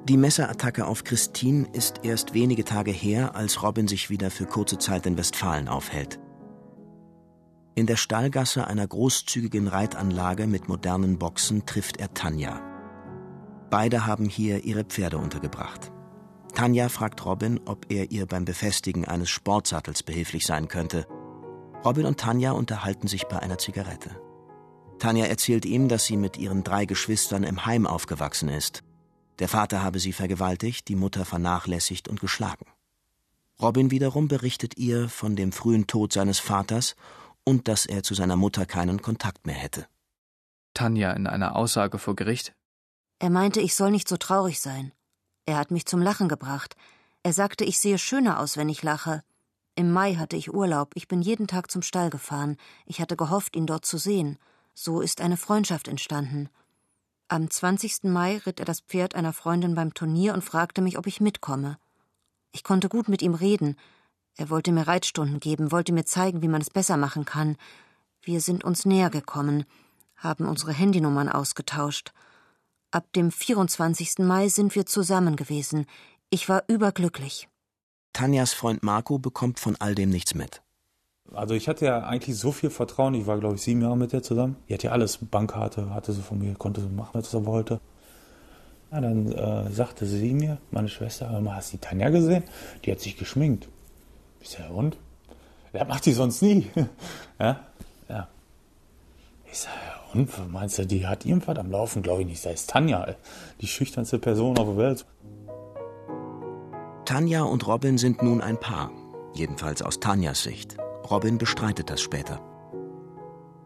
Die 0.06 0.18
Messerattacke 0.18 0.88
auf 0.88 1.04
Christine 1.04 1.68
ist 1.72 2.04
erst 2.04 2.34
wenige 2.34 2.66
Tage 2.66 2.92
her, 2.92 3.36
als 3.36 3.62
Robin 3.62 3.88
sich 3.88 4.10
wieder 4.10 4.32
für 4.32 4.48
kurze 4.48 4.80
Zeit 4.80 5.06
in 5.06 5.18
Westfalen 5.18 5.68
aufhält. 5.68 6.20
In 7.76 7.86
der 7.86 7.96
Stallgasse 7.96 8.66
einer 8.66 8.88
großzügigen 8.88 9.68
Reitanlage 9.68 10.48
mit 10.48 10.68
modernen 10.68 11.20
Boxen 11.20 11.68
trifft 11.68 11.98
er 11.98 12.12
Tanja. 12.14 12.69
Beide 13.70 14.06
haben 14.06 14.26
hier 14.26 14.64
ihre 14.64 14.84
Pferde 14.84 15.18
untergebracht. 15.18 15.92
Tanja 16.54 16.90
fragt 16.90 17.24
Robin, 17.26 17.60
ob 17.66 17.86
er 17.90 18.12
ihr 18.12 18.26
beim 18.26 18.46
Befestigen 18.46 19.06
eines 19.06 19.30
Sportsattels 19.30 20.04
behilflich 20.04 20.46
sein 20.46 20.68
könnte. 20.68 21.06
Robin 21.86 22.06
und 22.06 22.20
Tanja 22.20 22.52
unterhalten 22.52 23.08
sich 23.08 23.26
bei 23.28 23.40
einer 23.40 23.58
Zigarette. 23.58 24.20
Tanja 24.98 25.26
erzählt 25.26 25.66
ihm, 25.66 25.88
dass 25.88 26.06
sie 26.06 26.18
mit 26.18 26.38
ihren 26.38 26.64
drei 26.64 26.86
Geschwistern 26.86 27.44
im 27.44 27.66
Heim 27.66 27.88
aufgewachsen 27.88 28.50
ist. 28.50 28.84
Der 29.40 29.48
Vater 29.48 29.82
habe 29.82 30.00
sie 30.00 30.12
vergewaltigt, 30.12 30.90
die 30.90 30.96
Mutter 30.96 31.24
vernachlässigt 31.24 32.10
und 32.10 32.20
geschlagen. 32.20 32.66
Robin 33.62 33.92
wiederum 33.92 34.28
berichtet 34.28 34.78
ihr 34.78 35.08
von 35.08 35.36
dem 35.36 35.52
frühen 35.52 35.88
Tod 35.88 36.12
seines 36.12 36.40
Vaters 36.40 36.96
und 37.46 37.68
dass 37.68 37.86
er 37.86 38.04
zu 38.04 38.14
seiner 38.14 38.36
Mutter 38.36 38.66
keinen 38.66 39.02
Kontakt 39.02 39.46
mehr 39.46 39.56
hätte. 39.56 39.86
Tanja 40.74 41.12
in 41.12 41.28
einer 41.28 41.56
Aussage 41.56 41.98
vor 41.98 42.16
Gericht. 42.16 42.54
Er 43.20 43.30
meinte, 43.30 43.60
ich 43.60 43.76
soll 43.76 43.92
nicht 43.92 44.08
so 44.08 44.18
traurig 44.18 44.60
sein. 44.60 44.94
Er 45.46 45.58
hat 45.58 45.72
mich 45.72 45.86
zum 45.86 46.02
Lachen 46.02 46.30
gebracht. 46.30 46.76
Er 47.22 47.34
sagte, 47.34 47.66
ich 47.66 47.80
sehe 47.80 47.98
schöner 47.98 48.40
aus, 48.40 48.56
wenn 48.56 48.70
ich 48.70 48.82
lache. 48.82 49.24
Im 49.76 49.92
Mai 49.92 50.16
hatte 50.16 50.36
ich 50.36 50.54
Urlaub, 50.54 50.92
ich 50.96 51.08
bin 51.08 51.22
jeden 51.22 51.48
Tag 51.48 51.70
zum 51.70 51.82
Stall 51.82 52.10
gefahren. 52.10 52.58
Ich 52.86 53.02
hatte 53.02 53.16
gehofft, 53.16 53.56
ihn 53.56 53.66
dort 53.66 53.86
zu 53.86 53.98
sehen. 53.98 54.38
So 54.74 55.02
ist 55.02 55.22
eine 55.22 55.38
Freundschaft 55.38 55.88
entstanden. 55.88 56.50
Am 57.28 57.50
20. 57.50 58.06
Mai 58.06 58.38
ritt 58.38 58.60
er 58.60 58.66
das 58.66 58.80
Pferd 58.80 59.16
einer 59.16 59.34
Freundin 59.34 59.76
beim 59.76 59.94
Turnier 59.94 60.34
und 60.34 60.44
fragte 60.44 60.82
mich, 60.82 60.98
ob 60.98 61.06
ich 61.06 61.22
mitkomme. 61.22 61.78
Ich 62.52 62.64
konnte 62.64 62.90
gut 62.90 63.08
mit 63.08 63.22
ihm 63.22 63.36
reden. 63.36 63.76
Er 64.36 64.50
wollte 64.50 64.72
mir 64.72 64.88
Reitstunden 64.88 65.40
geben, 65.40 65.72
wollte 65.72 65.94
mir 65.94 66.06
zeigen, 66.06 66.42
wie 66.42 66.48
man 66.48 66.62
es 66.62 66.70
besser 66.70 66.98
machen 66.98 67.26
kann. 67.26 67.58
Wir 68.22 68.42
sind 68.42 68.64
uns 68.64 68.86
näher 68.86 69.10
gekommen, 69.10 69.66
haben 70.16 70.48
unsere 70.48 70.74
Handynummern 70.74 71.30
ausgetauscht. 71.30 72.14
Ab 72.92 73.14
dem 73.14 73.32
24. 73.32 74.18
Mai 74.20 74.48
sind 74.48 74.74
wir 74.74 74.88
zusammen 74.88 75.36
gewesen. 75.36 75.86
Ich 76.32 76.50
war 76.50 76.64
überglücklich. 76.68 77.48
Tanjas 78.14 78.54
Freund 78.54 78.82
Marco 78.82 79.20
bekommt 79.20 79.60
von 79.60 79.76
all 79.80 79.94
dem 79.94 80.10
nichts 80.10 80.34
mit. 80.34 80.64
Also 81.32 81.54
ich 81.54 81.68
hatte 81.68 81.86
ja 81.86 82.00
eigentlich 82.00 82.36
so 82.38 82.52
viel 82.52 82.72
Vertrauen. 82.72 83.14
Ich 83.14 83.28
war, 83.28 83.40
glaube 83.40 83.56
ich, 83.56 83.62
sieben 83.62 83.84
Jahre 83.84 83.96
mit 83.96 84.12
ihr 84.14 84.24
zusammen. 84.24 84.56
Die 84.68 84.74
hat 84.74 84.82
ja 84.82 84.92
alles, 84.92 85.20
Bankkarte 85.22 85.94
hatte 85.94 86.14
sie 86.14 86.24
von 86.24 86.40
mir, 86.40 86.56
konnte 86.56 86.82
sie 86.82 86.90
machen, 86.90 87.12
was 87.14 87.30
sie 87.30 87.46
wollte. 87.46 87.80
Ja, 88.92 89.02
dann 89.02 89.32
äh, 89.32 89.70
sagte 89.72 90.08
sie 90.08 90.34
mir, 90.34 90.58
meine 90.72 90.90
Schwester, 90.90 91.30
hör 91.30 91.42
mal, 91.42 91.58
hast 91.58 91.72
du 91.72 91.78
die 91.78 91.82
Tanja 91.82 92.10
gesehen? 92.10 92.44
Die 92.84 92.92
hat 92.92 93.00
sich 93.00 93.18
geschminkt. 93.18 93.70
Ich 94.42 94.50
sag, 94.50 94.72
und? 94.72 94.98
Das 95.74 95.88
macht 95.88 96.08
die 96.08 96.14
sonst 96.14 96.42
nie. 96.42 96.68
ja? 97.40 97.60
Ja. 98.10 98.28
Ich 99.52 99.60
sag, 99.60 99.74
ja, 99.76 99.89
und? 100.14 100.52
Meinst 100.52 100.78
du, 100.78 100.86
die 100.86 101.08
hat 101.08 101.26
irgendwas 101.26 101.58
am 101.58 101.72
Laufen? 101.72 102.02
Glaube 102.02 102.22
ich 102.22 102.28
nicht. 102.28 102.46
Das 102.46 102.54
ist 102.54 102.70
Tanja, 102.70 103.16
die 103.62 103.68
schüchternste 103.68 104.20
Person 104.20 104.58
auf 104.58 104.68
der 104.68 104.78
Welt. 104.78 105.06
Tanja 107.06 107.44
und 107.44 107.66
Robin 107.66 107.98
sind 107.98 108.22
nun 108.22 108.42
ein 108.42 108.60
Paar. 108.60 108.92
Jedenfalls 109.34 109.82
aus 109.82 110.00
Tanjas 110.00 110.44
Sicht. 110.44 110.78
Robin 111.10 111.38
bestreitet 111.38 111.90
das 111.90 112.02
später. 112.02 112.40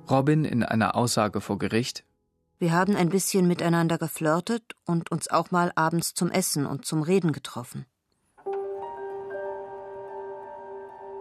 Robin 0.09 0.45
in 0.45 0.63
einer 0.63 0.95
Aussage 0.95 1.41
vor 1.41 1.57
Gericht. 1.57 2.03
Wir 2.59 2.71
haben 2.71 2.95
ein 2.95 3.09
bisschen 3.09 3.47
miteinander 3.47 3.97
geflirtet 3.97 4.63
und 4.85 5.11
uns 5.11 5.29
auch 5.29 5.51
mal 5.51 5.71
abends 5.75 6.13
zum 6.13 6.29
Essen 6.31 6.65
und 6.65 6.85
zum 6.85 7.01
Reden 7.01 7.31
getroffen. 7.31 7.85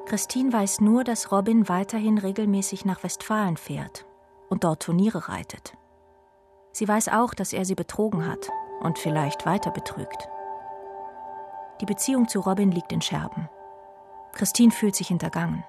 Christine 0.07 0.53
weiß 0.53 0.81
nur, 0.81 1.05
dass 1.05 1.33
Robin 1.33 1.69
weiterhin 1.69 2.19
regelmäßig 2.19 2.85
nach 2.85 3.03
Westfalen 3.03 3.57
fährt 3.57 4.05
und 4.53 4.65
dort 4.65 4.83
Turniere 4.83 5.31
reitet. 5.31 5.79
Sie 6.73 6.87
weiß 6.87 7.09
auch, 7.09 7.33
dass 7.33 7.55
er 7.55 7.65
sie 7.65 7.75
betrogen 7.75 8.27
hat 8.27 8.51
und 8.83 8.99
vielleicht 8.99 9.47
weiter 9.47 9.71
betrügt. 9.71 10.29
Die 11.81 11.87
Beziehung 11.87 12.29
zu 12.29 12.41
Robin 12.41 12.71
liegt 12.71 12.93
in 12.93 13.01
Scherben. 13.01 13.49
Christine 14.35 14.71
fühlt 14.71 14.95
sich 14.95 15.09
hintergangen, 15.09 15.65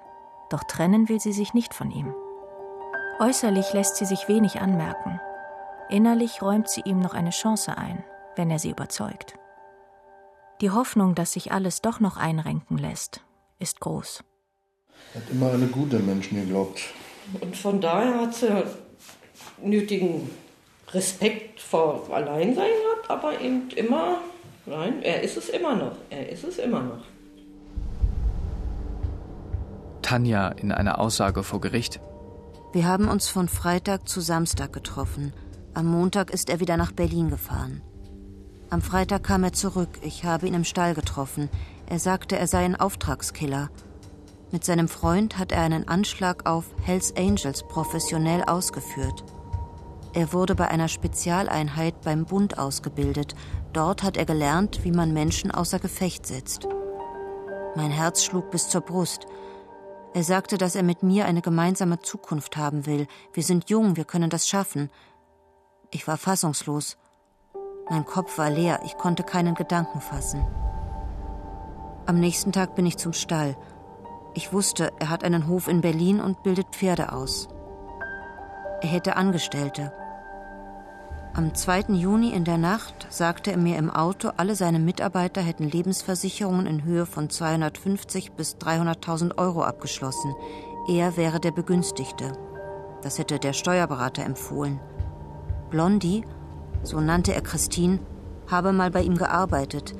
doch 0.49 0.65
trennen 0.65 1.07
will 1.07 1.21
sie 1.21 1.31
sich 1.31 1.53
nicht 1.53 1.73
von 1.73 1.91
ihm. 1.91 2.13
Äußerlich 3.21 3.71
lässt 3.71 3.95
sie 3.95 4.05
sich 4.05 4.27
wenig 4.27 4.59
anmerken. 4.59 5.21
Innerlich 5.89 6.41
räumt 6.41 6.67
sie 6.67 6.81
ihm 6.81 6.99
noch 6.99 7.13
eine 7.13 7.29
Chance 7.29 7.77
ein, 7.77 8.03
wenn 8.35 8.51
er 8.51 8.59
sie 8.59 8.71
überzeugt. 8.71 9.35
Die 10.59 10.71
Hoffnung, 10.71 11.15
dass 11.15 11.31
sich 11.31 11.53
alles 11.53 11.81
doch 11.81 12.01
noch 12.01 12.17
einrenken 12.17 12.77
lässt, 12.77 13.21
ist 13.59 13.79
groß. 13.79 14.25
Hat 15.15 15.29
immer 15.29 15.53
eine 15.53 15.67
gute 15.67 15.99
Menschen 15.99 16.35
geglaubt. 16.35 16.81
Und 17.39 17.55
von 17.55 17.81
daher 17.81 18.21
hat 18.21 18.35
sie 18.35 18.63
nötigen 19.61 20.29
Respekt 20.91 21.59
vor 21.59 22.07
Alleinsein 22.11 22.69
gehabt, 22.83 23.09
aber 23.09 23.41
eben 23.41 23.69
immer, 23.75 24.19
nein, 24.65 25.01
er 25.01 25.21
ist 25.21 25.37
es 25.37 25.49
immer 25.49 25.75
noch. 25.75 25.95
Er 26.09 26.29
ist 26.29 26.43
es 26.43 26.57
immer 26.57 26.81
noch. 26.81 27.03
Tanja 30.01 30.49
in 30.49 30.71
einer 30.71 30.99
Aussage 30.99 31.43
vor 31.43 31.61
Gericht. 31.61 31.99
Wir 32.73 32.85
haben 32.85 33.07
uns 33.07 33.29
von 33.29 33.47
Freitag 33.47 34.07
zu 34.07 34.19
Samstag 34.19 34.73
getroffen. 34.73 35.33
Am 35.73 35.87
Montag 35.87 36.31
ist 36.31 36.49
er 36.49 36.59
wieder 36.59 36.77
nach 36.77 36.91
Berlin 36.91 37.29
gefahren. 37.29 37.81
Am 38.69 38.81
Freitag 38.81 39.23
kam 39.23 39.43
er 39.43 39.53
zurück. 39.53 39.89
Ich 40.01 40.25
habe 40.25 40.47
ihn 40.47 40.53
im 40.53 40.63
Stall 40.63 40.93
getroffen. 40.93 41.49
Er 41.87 41.99
sagte, 41.99 42.37
er 42.37 42.47
sei 42.47 42.65
ein 42.65 42.75
Auftragskiller. 42.75 43.69
Mit 44.53 44.63
seinem 44.63 44.87
Freund 44.87 45.39
hat 45.39 45.51
er 45.51 45.63
einen 45.63 45.87
Anschlag 45.87 46.47
auf 46.47 46.65
Hells 46.83 47.15
Angels 47.17 47.63
professionell 47.63 48.43
ausgeführt. 48.43 49.23
Er 50.13 50.31
wurde 50.31 50.53
bei 50.53 50.67
einer 50.67 50.89
Spezialeinheit 50.89 52.01
beim 52.01 52.25
Bund 52.25 52.59
ausgebildet. 52.59 53.33
Dort 53.73 54.03
hat 54.03 54.15
er 54.15 54.25
gelernt, 54.25 54.83
wie 54.83 54.91
man 54.91 55.11
Menschen 55.11 55.49
außer 55.49 55.79
Gefecht 55.79 56.27
setzt. 56.27 56.67
Mein 57.75 57.89
Herz 57.89 58.23
schlug 58.23 58.51
bis 58.51 58.69
zur 58.69 58.81
Brust. 58.81 59.25
Er 60.13 60.23
sagte, 60.23 60.59
dass 60.59 60.75
er 60.75 60.83
mit 60.83 61.01
mir 61.01 61.25
eine 61.25 61.41
gemeinsame 61.41 61.97
Zukunft 61.97 62.55
haben 62.55 62.85
will. 62.85 63.07
Wir 63.33 63.41
sind 63.41 63.71
jung, 63.71 63.95
wir 63.95 64.05
können 64.05 64.29
das 64.29 64.47
schaffen. 64.47 64.91
Ich 65.89 66.07
war 66.07 66.17
fassungslos. 66.17 66.99
Mein 67.89 68.05
Kopf 68.05 68.37
war 68.37 68.51
leer, 68.51 68.81
ich 68.85 68.97
konnte 68.97 69.23
keinen 69.23 69.55
Gedanken 69.55 69.99
fassen. 69.99 70.45
Am 72.05 72.19
nächsten 72.19 72.51
Tag 72.51 72.75
bin 72.75 72.85
ich 72.85 72.97
zum 72.97 73.13
Stall. 73.13 73.57
Ich 74.35 74.51
wusste, 74.51 74.91
er 74.99 75.09
hat 75.09 75.23
einen 75.23 75.47
Hof 75.47 75.67
in 75.67 75.81
Berlin 75.81 76.19
und 76.19 76.41
bildet 76.43 76.67
Pferde 76.71 77.11
aus. 77.11 77.49
Er 78.81 78.89
hätte 78.89 79.15
Angestellte. 79.15 79.93
Am 81.35 81.53
2. 81.55 81.93
Juni 81.93 82.31
in 82.31 82.43
der 82.43 82.57
Nacht 82.57 83.07
sagte 83.09 83.51
er 83.51 83.57
mir 83.57 83.77
im 83.77 83.89
Auto, 83.89 84.29
alle 84.37 84.55
seine 84.55 84.79
Mitarbeiter 84.79 85.41
hätten 85.41 85.69
Lebensversicherungen 85.69 86.67
in 86.67 86.83
Höhe 86.83 87.05
von 87.05 87.29
250 87.29 88.33
bis 88.33 88.55
300.000 88.57 89.37
Euro 89.37 89.63
abgeschlossen. 89.63 90.35
Er 90.87 91.17
wäre 91.17 91.39
der 91.39 91.51
Begünstigte. 91.51 92.33
Das 93.01 93.19
hätte 93.19 93.39
der 93.39 93.53
Steuerberater 93.53 94.23
empfohlen. 94.23 94.79
Blondie, 95.69 96.23
so 96.83 96.99
nannte 96.99 97.33
er 97.33 97.41
Christine, 97.41 97.99
habe 98.47 98.73
mal 98.73 98.91
bei 98.91 99.01
ihm 99.01 99.17
gearbeitet. 99.17 99.95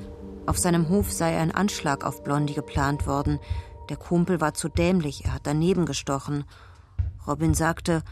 Auf 0.46 0.58
seinem 0.58 0.88
Hof 0.88 1.10
sei 1.10 1.36
ein 1.36 1.52
Anschlag 1.52 2.04
auf 2.04 2.22
Blondie 2.22 2.54
geplant 2.54 3.06
worden. 3.06 3.40
Der 3.88 3.96
Kumpel 3.96 4.40
war 4.40 4.54
zu 4.54 4.68
dämlich, 4.68 5.24
er 5.24 5.34
hat 5.34 5.46
daneben 5.46 5.86
gestochen. 5.86 6.44
Robin 7.26 7.54
sagte, 7.54 8.02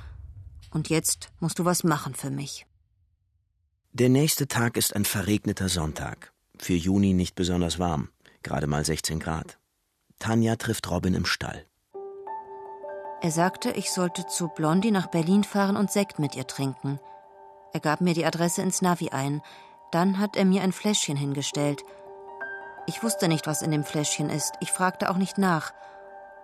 und 0.71 0.89
jetzt 0.89 1.31
musst 1.41 1.59
du 1.59 1.65
was 1.65 1.85
machen 1.85 2.15
für 2.15 2.31
mich. 2.31 2.67
Der 3.93 4.09
nächste 4.09 4.49
Tag 4.49 4.77
ist 4.77 4.97
ein 4.97 5.05
verregneter 5.05 5.69
Sonntag. 5.69 6.33
Für 6.59 6.75
Juni 6.75 7.13
nicht 7.13 7.35
besonders 7.35 7.79
warm, 7.79 8.09
gerade 8.43 8.67
mal 8.67 8.85
16 8.85 9.19
Grad. 9.19 9.59
Tanja 10.19 10.57
trifft 10.57 10.91
Robin 10.91 11.15
im 11.15 11.27
Stall. 11.27 11.67
Er 13.21 13.31
sagte, 13.31 13.71
ich 13.71 13.91
sollte 13.91 14.27
zu 14.27 14.49
Blondie 14.49 14.91
nach 14.91 15.09
Berlin 15.09 15.45
fahren 15.45 15.77
und 15.77 15.91
Sekt 15.91 16.19
mit 16.19 16.35
ihr 16.35 16.47
trinken. 16.47 16.99
Er 17.73 17.81
gab 17.81 18.01
mir 18.01 18.15
die 18.15 18.25
Adresse 18.25 18.63
ins 18.63 18.83
Navi 18.83 19.11
ein. 19.11 19.43
Dann 19.91 20.19
hat 20.19 20.37
er 20.37 20.45
mir 20.45 20.63
ein 20.63 20.73
Fläschchen 20.73 21.17
hingestellt. 21.17 21.83
Ich 22.87 23.03
wusste 23.03 23.29
nicht, 23.29 23.47
was 23.47 23.63
in 23.63 23.71
dem 23.71 23.85
Fläschchen 23.85 24.29
ist. 24.29 24.55
Ich 24.61 24.73
fragte 24.73 25.11
auch 25.11 25.17
nicht 25.17 25.39
nach. 25.39 25.73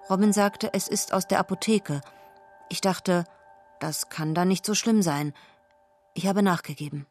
Robin 0.09 0.33
sagte, 0.33 0.70
es 0.72 0.88
ist 0.88 1.12
aus 1.12 1.27
der 1.27 1.40
Apotheke. 1.40 2.01
Ich 2.68 2.81
dachte, 2.81 3.24
das 3.81 4.09
kann 4.09 4.35
da 4.35 4.44
nicht 4.44 4.64
so 4.64 4.74
schlimm 4.74 5.03
sein. 5.03 5.35
Ich 6.14 6.27
habe 6.27 6.42
nachgegeben. 6.42 7.07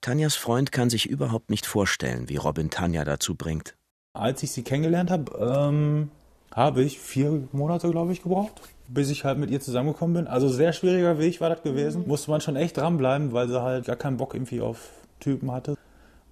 Tanjas 0.00 0.34
Freund 0.36 0.72
kann 0.72 0.90
sich 0.90 1.06
überhaupt 1.08 1.50
nicht 1.50 1.66
vorstellen, 1.66 2.28
wie 2.28 2.36
Robin 2.36 2.70
Tanja 2.70 3.04
dazu 3.04 3.34
bringt. 3.34 3.74
Als 4.12 4.42
ich 4.42 4.52
sie 4.52 4.62
kennengelernt 4.62 5.10
habe, 5.10 5.32
ähm, 5.38 6.10
habe 6.54 6.82
ich 6.82 6.98
vier 6.98 7.48
Monate, 7.52 7.90
glaube 7.90 8.12
ich, 8.12 8.22
gebraucht, 8.22 8.60
bis 8.88 9.10
ich 9.10 9.24
halt 9.24 9.38
mit 9.38 9.50
ihr 9.50 9.60
zusammengekommen 9.60 10.14
bin. 10.14 10.26
Also 10.26 10.48
sehr 10.48 10.72
schwieriger 10.72 11.18
Weg 11.18 11.40
war 11.40 11.50
das 11.50 11.62
gewesen. 11.62 12.04
Musste 12.06 12.30
man 12.30 12.40
schon 12.40 12.56
echt 12.56 12.76
dranbleiben, 12.78 13.32
weil 13.32 13.48
sie 13.48 13.60
halt 13.60 13.84
gar 13.86 13.96
keinen 13.96 14.16
Bock 14.16 14.34
irgendwie 14.34 14.60
auf 14.60 14.90
Typen 15.20 15.52
hatte. 15.52 15.75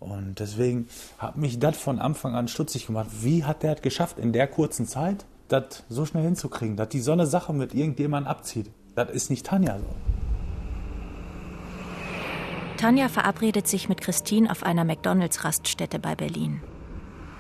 Und 0.05 0.39
deswegen 0.39 0.87
hat 1.19 1.37
mich 1.37 1.59
das 1.59 1.79
von 1.79 1.99
Anfang 1.99 2.35
an 2.35 2.47
stutzig 2.47 2.87
gemacht. 2.87 3.09
Wie 3.23 3.45
hat 3.45 3.63
der 3.63 3.77
es 3.77 3.83
geschafft, 3.83 4.19
in 4.19 4.33
der 4.33 4.47
kurzen 4.47 4.87
Zeit 4.87 5.25
das 5.49 5.83
so 5.89 6.05
schnell 6.05 6.25
hinzukriegen, 6.25 6.77
dass 6.77 6.91
die 6.91 7.01
so 7.01 7.13
eine 7.13 7.27
Sache 7.27 7.55
mit 7.55 7.75
irgendjemandem 7.75 8.31
abzieht? 8.31 8.71
Das 8.95 9.11
ist 9.11 9.31
nicht 9.31 9.47
Tanja 9.47 9.79
so. 9.79 9.87
Tanja 12.77 13.09
verabredet 13.09 13.67
sich 13.67 13.89
mit 13.89 14.03
Christine 14.03 14.51
auf 14.51 14.63
einer 14.63 14.85
McDonalds-Raststätte 14.85 15.99
bei 15.99 16.15
Berlin. 16.15 16.61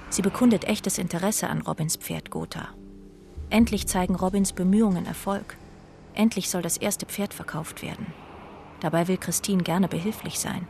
Sie 0.09 0.22
bekundet 0.22 0.64
echtes 0.64 0.96
Interesse 0.96 1.48
an 1.48 1.61
Robins 1.61 1.96
Pferd 1.96 2.31
Gotha. 2.31 2.68
Endlich 3.50 3.87
zeigen 3.87 4.14
Robins 4.14 4.53
Bemühungen 4.53 5.05
Erfolg. 5.05 5.57
Endlich 6.14 6.48
soll 6.48 6.62
das 6.62 6.79
erste 6.79 7.05
Pferd 7.05 7.35
verkauft 7.35 7.83
werden. 7.83 8.07
Dabei 8.81 9.07
will 9.07 9.18
Christine 9.18 9.62
gerne 9.62 9.88
behilflich 9.88 10.38
sein. 10.38 10.66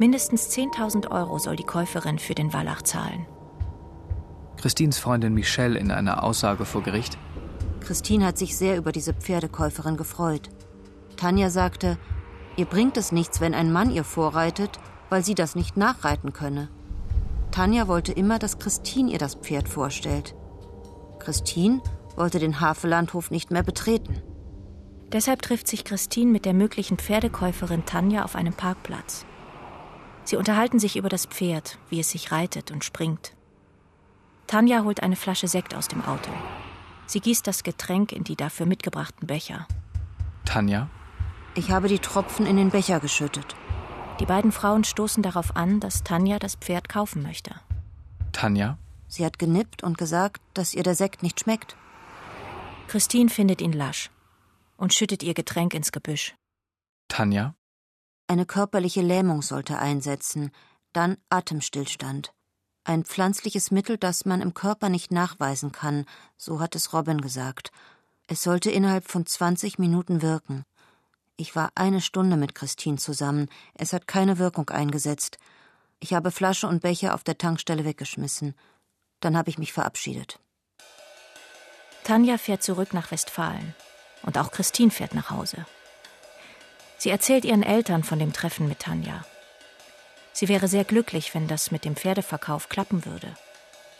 Mindestens 0.00 0.48
10.000 0.48 1.10
Euro 1.10 1.38
soll 1.38 1.56
die 1.56 1.62
Käuferin 1.62 2.18
für 2.18 2.34
den 2.34 2.54
Wallach 2.54 2.80
zahlen. 2.80 3.26
Christines 4.56 4.98
Freundin 4.98 5.34
Michelle 5.34 5.78
in 5.78 5.90
einer 5.90 6.22
Aussage 6.22 6.64
vor 6.64 6.82
Gericht. 6.82 7.18
Christine 7.80 8.24
hat 8.24 8.38
sich 8.38 8.56
sehr 8.56 8.78
über 8.78 8.92
diese 8.92 9.12
Pferdekäuferin 9.12 9.98
gefreut. 9.98 10.48
Tanja 11.18 11.50
sagte, 11.50 11.98
ihr 12.56 12.64
bringt 12.64 12.96
es 12.96 13.12
nichts, 13.12 13.42
wenn 13.42 13.52
ein 13.52 13.70
Mann 13.70 13.90
ihr 13.90 14.04
vorreitet, 14.04 14.80
weil 15.10 15.22
sie 15.22 15.34
das 15.34 15.54
nicht 15.54 15.76
nachreiten 15.76 16.32
könne. 16.32 16.70
Tanja 17.50 17.86
wollte 17.86 18.12
immer, 18.12 18.38
dass 18.38 18.58
Christine 18.58 19.12
ihr 19.12 19.18
das 19.18 19.34
Pferd 19.34 19.68
vorstellt. 19.68 20.34
Christine 21.18 21.82
wollte 22.16 22.38
den 22.38 22.58
Havelandhof 22.58 23.30
nicht 23.30 23.50
mehr 23.50 23.62
betreten. 23.62 24.22
Deshalb 25.12 25.42
trifft 25.42 25.68
sich 25.68 25.84
Christine 25.84 26.32
mit 26.32 26.46
der 26.46 26.54
möglichen 26.54 26.96
Pferdekäuferin 26.96 27.84
Tanja 27.84 28.24
auf 28.24 28.34
einem 28.34 28.54
Parkplatz. 28.54 29.26
Sie 30.24 30.36
unterhalten 30.36 30.78
sich 30.78 30.96
über 30.96 31.08
das 31.08 31.26
Pferd, 31.26 31.78
wie 31.88 32.00
es 32.00 32.10
sich 32.10 32.32
reitet 32.32 32.70
und 32.70 32.84
springt. 32.84 33.34
Tanja 34.46 34.84
holt 34.84 35.02
eine 35.02 35.16
Flasche 35.16 35.48
Sekt 35.48 35.74
aus 35.74 35.88
dem 35.88 36.04
Auto. 36.04 36.30
Sie 37.06 37.20
gießt 37.20 37.46
das 37.46 37.62
Getränk 37.62 38.12
in 38.12 38.24
die 38.24 38.36
dafür 38.36 38.66
mitgebrachten 38.66 39.26
Becher. 39.26 39.66
Tanja? 40.44 40.88
Ich 41.54 41.70
habe 41.70 41.88
die 41.88 41.98
Tropfen 41.98 42.46
in 42.46 42.56
den 42.56 42.70
Becher 42.70 43.00
geschüttet. 43.00 43.56
Die 44.20 44.26
beiden 44.26 44.52
Frauen 44.52 44.84
stoßen 44.84 45.22
darauf 45.22 45.56
an, 45.56 45.80
dass 45.80 46.04
Tanja 46.04 46.38
das 46.38 46.54
Pferd 46.54 46.88
kaufen 46.88 47.22
möchte. 47.22 47.54
Tanja? 48.32 48.78
Sie 49.08 49.24
hat 49.24 49.38
genippt 49.38 49.82
und 49.82 49.98
gesagt, 49.98 50.40
dass 50.54 50.74
ihr 50.74 50.82
der 50.82 50.94
Sekt 50.94 51.22
nicht 51.22 51.40
schmeckt. 51.40 51.76
Christine 52.86 53.30
findet 53.30 53.60
ihn 53.60 53.72
lasch 53.72 54.10
und 54.76 54.94
schüttet 54.94 55.22
ihr 55.22 55.34
Getränk 55.34 55.74
ins 55.74 55.92
Gebüsch. 55.92 56.34
Tanja? 57.08 57.54
Eine 58.30 58.46
körperliche 58.46 59.02
Lähmung 59.02 59.42
sollte 59.42 59.80
einsetzen, 59.80 60.52
dann 60.92 61.16
Atemstillstand. 61.30 62.32
Ein 62.84 63.04
pflanzliches 63.04 63.72
Mittel, 63.72 63.98
das 63.98 64.24
man 64.24 64.40
im 64.40 64.54
Körper 64.54 64.88
nicht 64.88 65.10
nachweisen 65.10 65.72
kann, 65.72 66.04
so 66.36 66.60
hat 66.60 66.76
es 66.76 66.92
Robin 66.92 67.20
gesagt. 67.20 67.72
Es 68.28 68.44
sollte 68.44 68.70
innerhalb 68.70 69.10
von 69.10 69.26
20 69.26 69.80
Minuten 69.80 70.22
wirken. 70.22 70.64
Ich 71.36 71.56
war 71.56 71.72
eine 71.74 72.00
Stunde 72.00 72.36
mit 72.36 72.54
Christine 72.54 72.98
zusammen. 72.98 73.48
Es 73.74 73.92
hat 73.92 74.06
keine 74.06 74.38
Wirkung 74.38 74.70
eingesetzt. 74.70 75.38
Ich 75.98 76.14
habe 76.14 76.30
Flasche 76.30 76.68
und 76.68 76.82
Becher 76.82 77.16
auf 77.16 77.24
der 77.24 77.36
Tankstelle 77.36 77.84
weggeschmissen. 77.84 78.54
Dann 79.18 79.36
habe 79.36 79.50
ich 79.50 79.58
mich 79.58 79.72
verabschiedet. 79.72 80.38
Tanja 82.04 82.38
fährt 82.38 82.62
zurück 82.62 82.94
nach 82.94 83.10
Westfalen. 83.10 83.74
Und 84.22 84.38
auch 84.38 84.52
Christine 84.52 84.92
fährt 84.92 85.16
nach 85.16 85.30
Hause. 85.30 85.66
Sie 87.00 87.08
erzählt 87.08 87.46
ihren 87.46 87.62
Eltern 87.62 88.04
von 88.04 88.18
dem 88.18 88.34
Treffen 88.34 88.68
mit 88.68 88.80
Tanja. 88.80 89.24
Sie 90.34 90.48
wäre 90.48 90.68
sehr 90.68 90.84
glücklich, 90.84 91.34
wenn 91.34 91.48
das 91.48 91.70
mit 91.70 91.86
dem 91.86 91.96
Pferdeverkauf 91.96 92.68
klappen 92.68 93.06
würde. 93.06 93.28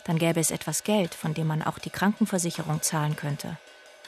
Dann 0.04 0.18
gäbe 0.18 0.38
es 0.38 0.50
etwas 0.50 0.84
Geld, 0.84 1.14
von 1.14 1.32
dem 1.32 1.46
man 1.46 1.62
auch 1.62 1.78
die 1.78 1.88
Krankenversicherung 1.88 2.82
zahlen 2.82 3.16
könnte. 3.16 3.56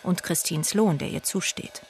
Und 0.02 0.22
Christines 0.22 0.74
Lohn, 0.74 0.98
der 0.98 1.08
ihr 1.08 1.22
zusteht. 1.22 1.80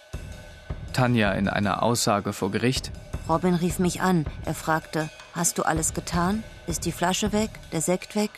Tanja 0.93 1.33
in 1.33 1.49
einer 1.49 1.83
Aussage 1.83 2.33
vor 2.33 2.53
Gericht. 2.53 2.93
Robin 3.29 3.55
rief 3.55 3.81
mich 3.81 4.01
an. 4.01 4.25
Er 4.45 4.55
fragte: 4.55 5.11
Hast 5.35 5.59
du 5.59 5.65
alles 5.65 5.95
getan? 5.95 6.45
Ist 6.69 6.85
die 6.85 6.93
Flasche 6.93 7.33
weg? 7.33 7.51
Der 7.73 7.81
Sekt 7.81 8.15
weg? 8.15 8.31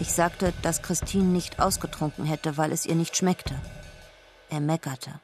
Ich 0.00 0.10
sagte, 0.10 0.52
dass 0.62 0.82
Christine 0.82 1.26
nicht 1.26 1.60
ausgetrunken 1.60 2.24
hätte, 2.24 2.56
weil 2.56 2.72
es 2.72 2.86
ihr 2.86 2.96
nicht 2.96 3.16
schmeckte. 3.16 3.54
Er 4.50 4.58
meckerte. 4.58 5.20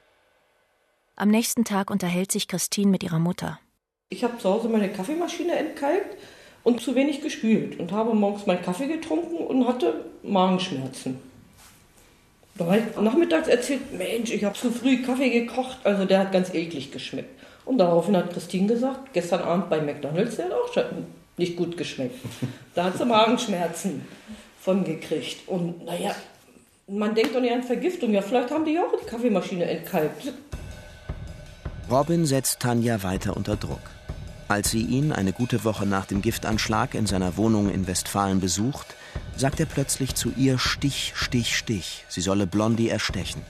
Am 1.16 1.28
nächsten 1.28 1.64
Tag 1.64 1.92
unterhält 1.92 2.32
sich 2.32 2.48
Christine 2.48 2.90
mit 2.90 3.04
ihrer 3.04 3.20
Mutter. 3.20 3.60
Ich 4.08 4.24
habe 4.24 4.36
zu 4.38 4.48
Hause 4.48 4.68
meine 4.68 4.88
Kaffeemaschine 4.88 5.54
entkalkt 5.54 6.16
und 6.64 6.80
zu 6.80 6.96
wenig 6.96 7.20
gespült 7.20 7.78
und 7.78 7.92
habe 7.92 8.14
morgens 8.14 8.46
meinen 8.46 8.62
Kaffee 8.62 8.88
getrunken 8.88 9.36
und 9.36 9.68
hatte 9.68 10.06
Magenschmerzen. 10.24 11.20
Da 12.56 12.66
habe 12.66 12.78
ich 12.78 13.00
nachmittags 13.00 13.46
erzählt, 13.46 13.92
Mensch, 13.96 14.32
ich 14.32 14.42
habe 14.42 14.56
zu 14.56 14.72
früh 14.72 15.02
Kaffee 15.02 15.30
gekocht, 15.30 15.78
also 15.84 16.04
der 16.04 16.18
hat 16.18 16.32
ganz 16.32 16.52
eklig 16.52 16.90
geschmeckt. 16.90 17.30
Und 17.64 17.78
daraufhin 17.78 18.16
hat 18.16 18.32
Christine 18.32 18.66
gesagt, 18.66 19.12
gestern 19.12 19.42
Abend 19.42 19.70
bei 19.70 19.80
McDonalds, 19.80 20.36
der 20.36 20.46
hat 20.46 20.52
auch 20.52 20.84
nicht 21.36 21.56
gut 21.56 21.76
geschmeckt. 21.76 22.16
Da 22.74 22.84
hat 22.84 22.98
sie 22.98 23.04
Magenschmerzen 23.04 24.04
von 24.60 24.82
gekriegt. 24.82 25.48
Und 25.48 25.84
naja, 25.84 26.14
man 26.88 27.14
denkt 27.14 27.36
doch 27.36 27.40
nicht 27.40 27.52
an 27.52 27.62
Vergiftung. 27.62 28.12
Ja, 28.12 28.20
vielleicht 28.20 28.50
haben 28.50 28.64
die 28.64 28.78
auch 28.78 28.92
die 29.00 29.06
Kaffeemaschine 29.06 29.64
entkalkt. 29.64 30.32
Robin 31.90 32.24
setzt 32.24 32.60
Tanja 32.60 33.02
weiter 33.02 33.36
unter 33.36 33.56
Druck. 33.56 33.80
Als 34.48 34.70
sie 34.70 34.82
ihn 34.82 35.12
eine 35.12 35.34
gute 35.34 35.64
Woche 35.64 35.84
nach 35.84 36.06
dem 36.06 36.22
Giftanschlag 36.22 36.94
in 36.94 37.06
seiner 37.06 37.36
Wohnung 37.36 37.70
in 37.70 37.86
Westfalen 37.86 38.40
besucht, 38.40 38.94
sagt 39.36 39.60
er 39.60 39.66
plötzlich 39.66 40.14
zu 40.14 40.32
ihr 40.34 40.58
Stich, 40.58 41.12
Stich, 41.14 41.56
Stich, 41.56 42.04
sie 42.08 42.22
solle 42.22 42.46
Blondie 42.46 42.88
erstechen. 42.88 43.42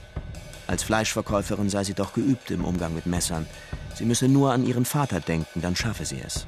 Als 0.67 0.83
Fleischverkäuferin 0.83 1.69
sei 1.69 1.85
sie 1.85 1.93
doch 1.93 2.11
geübt 2.13 2.51
im 2.51 2.65
Umgang 2.65 2.93
mit 2.93 3.05
Messern. 3.05 3.45
Sie 3.93 4.03
müsse 4.03 4.27
nur 4.27 4.51
an 4.51 4.65
ihren 4.65 4.85
Vater 4.85 5.21
denken, 5.21 5.61
dann 5.61 5.77
schaffe 5.77 6.05
sie 6.05 6.19
es. 6.19 6.45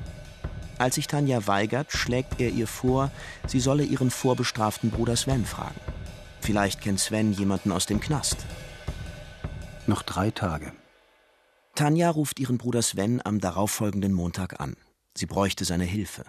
Als 0.79 0.95
sich 0.95 1.07
Tanja 1.07 1.47
weigert, 1.47 1.93
schlägt 1.93 2.41
er 2.41 2.49
ihr 2.49 2.67
vor, 2.67 3.11
sie 3.47 3.61
solle 3.61 3.83
ihren 3.83 4.11
vorbestraften 4.11 4.91
Bruder 4.91 5.15
Sven 5.15 5.45
fragen. 5.45 5.79
Vielleicht 6.41 6.81
kennt 6.81 6.99
Sven 6.99 7.31
jemanden 7.31 7.71
aus 7.71 7.85
dem 7.85 8.01
Knast. 8.01 8.37
Noch 9.85 10.01
drei 10.01 10.31
Tage. 10.31 10.73
Tanja 11.77 12.09
ruft 12.09 12.39
ihren 12.39 12.57
Bruder 12.57 12.81
Sven 12.81 13.21
am 13.23 13.39
darauffolgenden 13.39 14.11
Montag 14.11 14.59
an. 14.59 14.77
Sie 15.15 15.27
bräuchte 15.27 15.63
seine 15.63 15.83
Hilfe. 15.83 16.23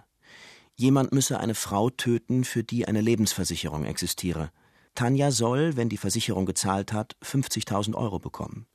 Jemand 0.77 1.11
müsse 1.13 1.41
eine 1.41 1.55
Frau 1.55 1.89
töten, 1.89 2.45
für 2.45 2.63
die 2.63 2.87
eine 2.87 3.01
Lebensversicherung 3.01 3.87
existiere. 3.87 4.51
Tanja 4.95 5.31
soll, 5.31 5.75
wenn 5.75 5.89
die 5.89 5.97
Versicherung 5.97 6.45
gezahlt 6.45 6.93
hat, 6.93 7.17
50.000 7.25 7.95
Euro 7.95 8.19
bekommen. 8.19 8.67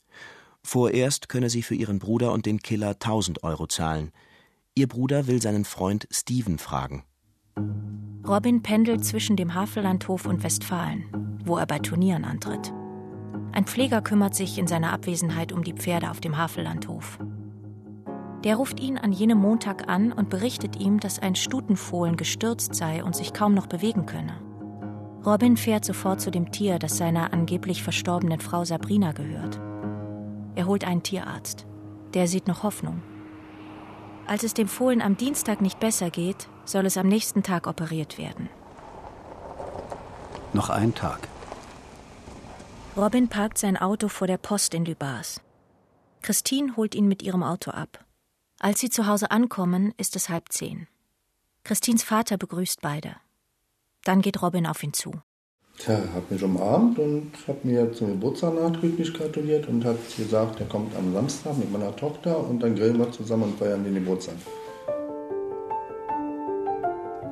Vorerst 0.64 1.30
könne 1.30 1.52
sie 1.52 1.62
für 1.62 1.76
ihren 1.76 2.00
Bruder 2.00 2.32
und 2.32 2.48
den 2.48 2.60
Killer 2.60 2.94
1000 2.94 3.44
Euro 3.44 3.68
zahlen. 3.68 4.12
Ihr 4.74 4.88
Bruder 4.88 5.28
will 5.28 5.44
seinen 5.44 5.66
Freund 5.66 6.08
Steven 6.10 6.58
fragen. 6.58 7.04
Robin 8.28 8.64
pendelt 8.64 9.06
zwischen 9.06 9.36
dem 9.36 9.54
Havellandhof 9.54 10.26
und 10.26 10.42
Westfalen, 10.42 11.06
wo 11.46 11.56
er 11.56 11.68
bei 11.68 11.78
Turnieren 11.78 12.26
antritt. 12.26 12.74
Ein 13.54 13.66
Pfleger 13.66 14.02
kümmert 14.02 14.34
sich 14.34 14.58
in 14.58 14.66
seiner 14.66 14.92
Abwesenheit 14.92 15.52
um 15.52 15.64
die 15.64 15.74
Pferde 15.74 16.10
auf 16.10 16.20
dem 16.20 16.38
Havellandhof. 16.38 17.20
Der 18.44 18.56
ruft 18.56 18.80
ihn 18.80 18.98
an 18.98 19.12
jenem 19.12 19.38
Montag 19.38 19.88
an 19.88 20.12
und 20.12 20.30
berichtet 20.30 20.76
ihm, 20.76 21.00
dass 21.00 21.20
ein 21.20 21.36
Stutenfohlen 21.36 22.18
gestürzt 22.18 22.74
sei 22.74 23.04
und 23.04 23.16
sich 23.16 23.32
kaum 23.32 23.54
noch 23.54 23.68
bewegen 23.68 24.08
könne. 24.08 24.34
Robin 25.24 25.56
fährt 25.56 25.86
sofort 25.86 26.20
zu 26.20 26.32
dem 26.32 26.52
Tier, 26.52 26.80
das 26.80 26.98
seiner 26.98 27.32
angeblich 27.32 27.84
verstorbenen 27.84 28.42
Frau 28.42 28.66
Sabrina 28.66 29.12
gehört. 29.14 29.62
Er 30.56 30.66
holt 30.66 30.84
einen 30.84 31.04
Tierarzt. 31.04 31.66
Der 32.16 32.28
sieht 32.28 32.48
noch 32.48 32.64
Hoffnung. 32.64 33.02
Als 34.28 34.44
es 34.44 34.54
dem 34.54 34.68
Fohlen 34.68 35.02
am 35.02 35.16
Dienstag 35.16 35.62
nicht 35.62 35.80
besser 35.80 36.10
geht, 36.10 36.50
soll 36.66 36.86
es 36.86 36.98
am 36.98 37.08
nächsten 37.08 37.44
Tag 37.44 37.68
operiert 37.68 38.18
werden. 38.18 38.50
Noch 40.54 40.70
ein 40.70 40.94
Tag. 40.94 41.28
Robin 42.96 43.28
parkt 43.28 43.58
sein 43.58 43.76
Auto 43.76 44.08
vor 44.08 44.28
der 44.28 44.38
Post 44.38 44.76
in 44.76 44.86
Lübars. 44.86 45.42
Christine 46.22 46.76
holt 46.76 46.94
ihn 46.94 47.08
mit 47.08 47.24
ihrem 47.24 47.42
Auto 47.42 47.72
ab. 47.72 48.06
Als 48.60 48.80
sie 48.82 48.92
zu 48.92 49.08
Hause 49.08 49.32
ankommen, 49.32 49.96
ist 49.98 50.16
es 50.16 50.30
halb 50.30 50.52
zehn. 50.52 50.88
Christines 51.64 52.04
Vater 52.04 52.38
begrüßt 52.38 52.82
beide. 52.82 53.16
Dann 54.04 54.22
geht 54.22 54.44
Robin 54.44 54.68
auf 54.68 54.84
ihn 54.84 54.94
zu. 54.94 55.12
Tja, 55.80 55.98
hat 56.14 56.30
mich 56.30 56.44
umarmt 56.44 57.00
und 57.00 57.32
hat 57.48 57.66
mir 57.66 57.92
zum 57.94 58.10
Geburtstag 58.10 58.54
nachträglich 58.54 59.12
gratuliert 59.12 59.68
und 59.68 59.84
hat 59.84 59.98
gesagt, 60.16 60.60
er 60.60 60.68
kommt 60.68 60.96
am 60.96 61.12
Samstag 61.14 61.58
mit 61.58 61.72
meiner 61.72 61.96
Tochter 61.96 62.48
und 62.48 62.60
dann 62.60 62.76
grillen 62.76 63.00
wir 63.00 63.12
zusammen 63.12 63.44
und 63.44 63.58
feiern 63.58 63.84
den 63.84 63.96
Geburtstag. 63.96 64.36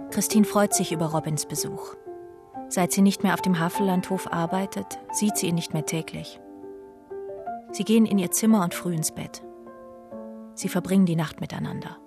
Christine 0.09 0.45
freut 0.45 0.73
sich 0.73 0.91
über 0.91 1.05
Robins 1.05 1.45
Besuch. 1.45 1.95
Seit 2.71 2.93
sie 2.93 3.01
nicht 3.01 3.21
mehr 3.21 3.33
auf 3.33 3.41
dem 3.41 3.59
Havellandhof 3.59 4.31
arbeitet, 4.31 4.97
sieht 5.11 5.35
sie 5.35 5.47
ihn 5.47 5.55
nicht 5.55 5.73
mehr 5.73 5.85
täglich. 5.85 6.39
Sie 7.73 7.83
gehen 7.83 8.05
in 8.05 8.17
ihr 8.17 8.31
Zimmer 8.31 8.63
und 8.63 8.73
früh 8.73 8.93
ins 8.95 9.11
Bett. 9.11 9.43
Sie 10.55 10.69
verbringen 10.69 11.05
die 11.05 11.17
Nacht 11.17 11.41
miteinander. 11.41 11.97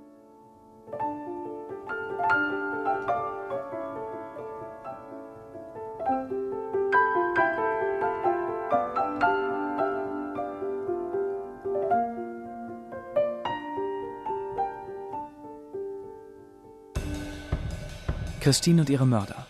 Christine 18.41 18.81
und 18.81 18.89
ihre 18.89 19.07
Mörder. 19.07 19.44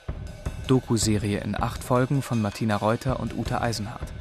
Doku-Serie 0.67 1.41
in 1.41 1.61
acht 1.61 1.85
Folgen 1.85 2.23
von 2.23 2.41
Martina 2.41 2.77
Reuter 2.77 3.21
und 3.21 3.37
Uta 3.37 3.61
Eisenhardt. 3.61 4.13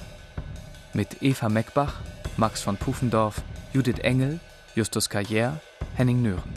Mit 0.94 1.22
Eva 1.22 1.50
Meckbach, 1.50 2.02
Max 2.38 2.62
von 2.62 2.78
Pufendorf, 2.78 3.42
Judith 3.74 4.00
Engel, 4.00 4.40
Justus 4.76 5.10
Carrière, 5.10 5.60
Henning 5.96 6.22
Nören. 6.22 6.54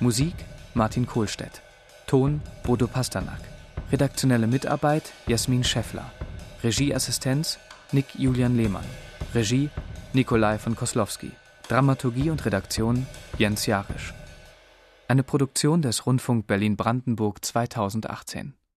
Musik 0.00 0.34
Martin 0.74 1.06
Kohlstedt. 1.06 1.62
Ton 2.06 2.40
Bodo 2.62 2.86
Pasternak. 2.86 3.40
Redaktionelle 3.92 4.46
Mitarbeit 4.46 5.12
Jasmin 5.26 5.62
Scheffler. 5.62 6.10
Regieassistenz 6.62 7.58
Nick 7.92 8.14
Julian 8.16 8.56
Lehmann. 8.56 8.84
Regie 9.34 9.70
Nikolai 10.12 10.58
von 10.58 10.74
Koslowski. 10.74 11.30
Dramaturgie 11.68 12.30
und 12.30 12.44
Redaktion 12.44 13.06
Jens 13.38 13.66
Jarisch. 13.66 14.12
Eine 15.06 15.22
Produktion 15.22 15.82
des 15.82 16.06
Rundfunk 16.06 16.46
Berlin-Brandenburg 16.46 17.44
2018. 17.44 18.54